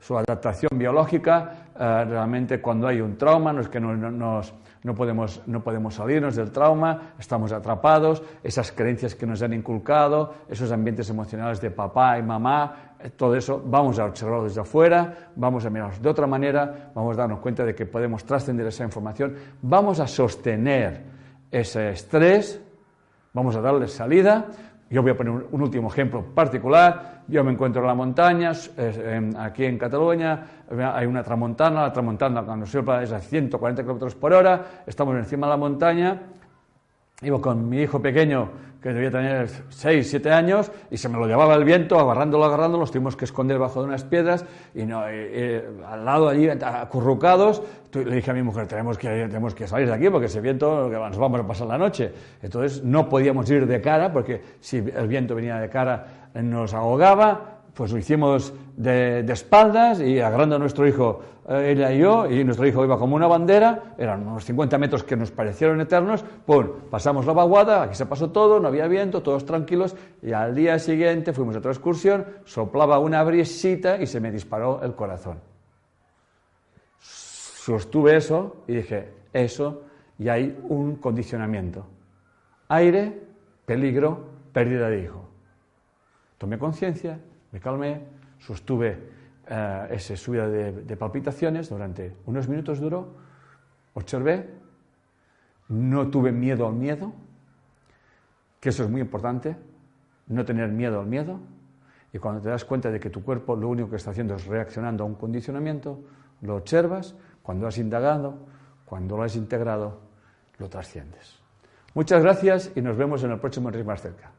su 0.00 0.18
adaptación 0.18 0.70
biológica. 0.74 1.68
realmente 1.76 2.60
cuando 2.60 2.86
hay 2.86 3.00
un 3.00 3.16
trauma, 3.18 3.52
no 3.52 3.60
es 3.60 3.68
que 3.68 3.80
nos 3.80 4.54
no 4.86 4.94
podemos, 4.94 5.42
no 5.46 5.64
podemos 5.64 5.96
salirnos 5.96 6.36
del 6.36 6.52
trauma, 6.52 7.14
estamos 7.18 7.50
atrapados, 7.50 8.22
esas 8.44 8.70
creencias 8.70 9.16
que 9.16 9.26
nos 9.26 9.42
han 9.42 9.52
inculcado, 9.52 10.32
esos 10.48 10.70
ambientes 10.70 11.10
emocionales 11.10 11.60
de 11.60 11.72
papá 11.72 12.16
y 12.20 12.22
mamá, 12.22 12.94
eh, 13.00 13.10
todo 13.10 13.34
eso 13.34 13.60
vamos 13.66 13.98
a 13.98 14.04
observarlo 14.04 14.44
desde 14.44 14.60
afuera, 14.60 15.32
vamos 15.34 15.66
a 15.66 15.70
mirarlo 15.70 15.98
de 16.00 16.08
otra 16.08 16.28
manera, 16.28 16.92
vamos 16.94 17.18
a 17.18 17.22
darnos 17.22 17.40
cuenta 17.40 17.64
de 17.64 17.74
que 17.74 17.84
podemos 17.84 18.24
trascender 18.24 18.64
esa 18.68 18.84
información, 18.84 19.34
vamos 19.60 19.98
a 19.98 20.06
sostener 20.06 21.02
ese 21.50 21.90
estrés, 21.90 22.62
vamos 23.32 23.56
a 23.56 23.60
darle 23.60 23.88
salida. 23.88 24.46
Yo 24.88 25.02
voy 25.02 25.10
a 25.10 25.16
poner 25.16 25.32
un 25.50 25.62
último 25.62 25.88
ejemplo 25.88 26.22
particular. 26.32 27.15
Yo 27.28 27.42
me 27.42 27.50
encuentro 27.50 27.82
en 27.82 27.88
la 27.88 27.94
montaña, 27.94 28.52
aquí 29.38 29.64
en 29.64 29.78
Cataluña, 29.78 30.46
hay 30.94 31.06
una 31.06 31.24
tramontana, 31.24 31.82
la 31.82 31.92
tramontana 31.92 32.42
cuando 32.42 32.66
sopla 32.66 33.02
es 33.02 33.10
a 33.10 33.18
140 33.18 33.82
km 33.82 34.14
por 34.14 34.32
hora, 34.32 34.82
estamos 34.86 35.16
encima 35.16 35.48
de 35.48 35.50
la 35.50 35.56
montaña, 35.56 36.22
iba 37.22 37.40
con 37.40 37.68
mi 37.68 37.82
hijo 37.82 38.00
pequeño, 38.00 38.48
que 38.86 38.92
debía 38.92 39.10
tener 39.10 39.48
6, 39.68 40.08
7 40.08 40.30
años, 40.30 40.70
y 40.92 40.96
se 40.96 41.08
me 41.08 41.18
lo 41.18 41.26
llevaba 41.26 41.56
el 41.56 41.64
viento, 41.64 41.98
agarrándolo, 41.98 42.44
agarrándolo, 42.44 42.82
nos 42.82 42.92
tuvimos 42.92 43.16
que 43.16 43.24
esconder 43.24 43.58
bajo 43.58 43.80
de 43.80 43.88
unas 43.88 44.04
piedras, 44.04 44.44
y, 44.76 44.84
no, 44.84 45.00
al 45.00 46.04
lado 46.04 46.28
allí, 46.28 46.48
acurrucados, 46.48 47.62
le 47.92 48.14
dije 48.14 48.30
a 48.30 48.34
mi 48.34 48.42
mujer, 48.42 48.68
tenemos 48.68 48.96
que, 48.96 49.08
tenemos 49.08 49.56
que 49.56 49.66
salir 49.66 49.88
de 49.88 49.94
aquí, 49.94 50.08
porque 50.08 50.26
ese 50.26 50.40
viento, 50.40 50.88
nos 50.88 51.18
vamos 51.18 51.40
a 51.40 51.46
pasar 51.46 51.66
la 51.66 51.78
noche. 51.78 52.12
Entonces 52.40 52.84
no 52.84 53.08
podíamos 53.08 53.50
ir 53.50 53.66
de 53.66 53.80
cara, 53.80 54.12
porque 54.12 54.40
si 54.60 54.76
el 54.76 55.08
viento 55.08 55.34
venía 55.34 55.56
de 55.56 55.68
cara, 55.68 56.28
nos 56.34 56.72
ahogaba, 56.72 57.55
pues 57.76 57.92
lo 57.92 57.98
hicimos 57.98 58.54
de, 58.74 59.20
espaldas 59.28 60.00
y 60.00 60.18
agarrando 60.18 60.56
a 60.56 60.58
nuestro 60.58 60.88
hijo, 60.88 61.20
eh, 61.46 61.74
ella 61.76 61.92
y 61.92 61.98
yo, 61.98 62.26
y 62.26 62.42
nuestro 62.42 62.66
hijo 62.66 62.82
iba 62.82 62.98
como 62.98 63.16
una 63.16 63.26
bandera, 63.26 63.94
eran 63.98 64.26
unos 64.26 64.46
50 64.46 64.78
metros 64.78 65.04
que 65.04 65.14
nos 65.14 65.30
parecieron 65.30 65.78
eternos, 65.82 66.24
pues 66.46 66.68
pasamos 66.90 67.26
la 67.26 67.34
vaguada, 67.34 67.82
aquí 67.82 67.94
se 67.94 68.06
pasó 68.06 68.30
todo, 68.30 68.60
no 68.60 68.68
había 68.68 68.88
viento, 68.88 69.22
todos 69.22 69.44
tranquilos, 69.44 69.94
y 70.22 70.32
al 70.32 70.54
día 70.54 70.78
siguiente 70.78 71.34
fuimos 71.34 71.54
a 71.54 71.58
otra 71.58 71.70
excursión, 71.70 72.24
soplaba 72.46 72.98
una 72.98 73.22
brisita 73.22 74.00
y 74.00 74.06
se 74.06 74.20
me 74.20 74.30
disparó 74.30 74.80
el 74.82 74.94
corazón. 74.94 75.38
Sostuve 76.98 78.16
eso 78.16 78.64
y 78.66 78.76
dije, 78.76 79.12
eso, 79.34 79.82
y 80.18 80.30
hay 80.30 80.58
un 80.66 80.96
condicionamiento. 80.96 81.86
Aire, 82.68 83.20
peligro, 83.66 84.24
pérdida 84.54 84.88
de 84.88 85.02
hijo. 85.02 85.28
Tomé 86.38 86.58
conciencia, 86.58 87.20
me 87.56 87.60
calmé, 87.60 88.02
sostuve 88.38 88.98
eh, 89.48 89.88
esa 89.92 90.14
subida 90.14 90.46
de, 90.46 90.96
palpitaciones 90.96 91.70
durante 91.70 92.14
unos 92.26 92.48
minutos 92.48 92.80
duró, 92.80 93.16
observé, 93.94 94.50
no 95.68 96.10
tuve 96.10 96.32
miedo 96.32 96.68
al 96.68 96.74
miedo, 96.74 97.14
que 98.60 98.68
eso 98.68 98.84
es 98.84 98.90
muy 98.90 99.00
importante, 99.00 99.56
no 100.26 100.44
tener 100.44 100.68
miedo 100.68 101.00
al 101.00 101.06
miedo, 101.06 101.40
y 102.12 102.18
cuando 102.18 102.42
te 102.42 102.50
das 102.50 102.66
cuenta 102.66 102.90
de 102.90 103.00
que 103.00 103.08
tu 103.08 103.24
cuerpo 103.24 103.56
lo 103.56 103.70
único 103.70 103.88
que 103.88 103.96
está 103.96 104.10
haciendo 104.10 104.34
es 104.34 104.44
reaccionando 104.44 105.04
a 105.04 105.06
un 105.06 105.14
condicionamiento, 105.14 106.04
lo 106.42 106.56
observas, 106.56 107.14
cuando 107.42 107.66
has 107.66 107.78
indagado, 107.78 108.36
cuando 108.84 109.16
lo 109.16 109.22
has 109.22 109.34
integrado, 109.34 110.02
lo 110.58 110.68
trasciendes. 110.68 111.40
Muchas 111.94 112.22
gracias 112.22 112.72
y 112.76 112.82
nos 112.82 112.98
vemos 112.98 113.24
en 113.24 113.30
el 113.30 113.40
próximo 113.40 113.70
Enrique 113.70 113.86
más 113.86 114.02
cerca. 114.02 114.35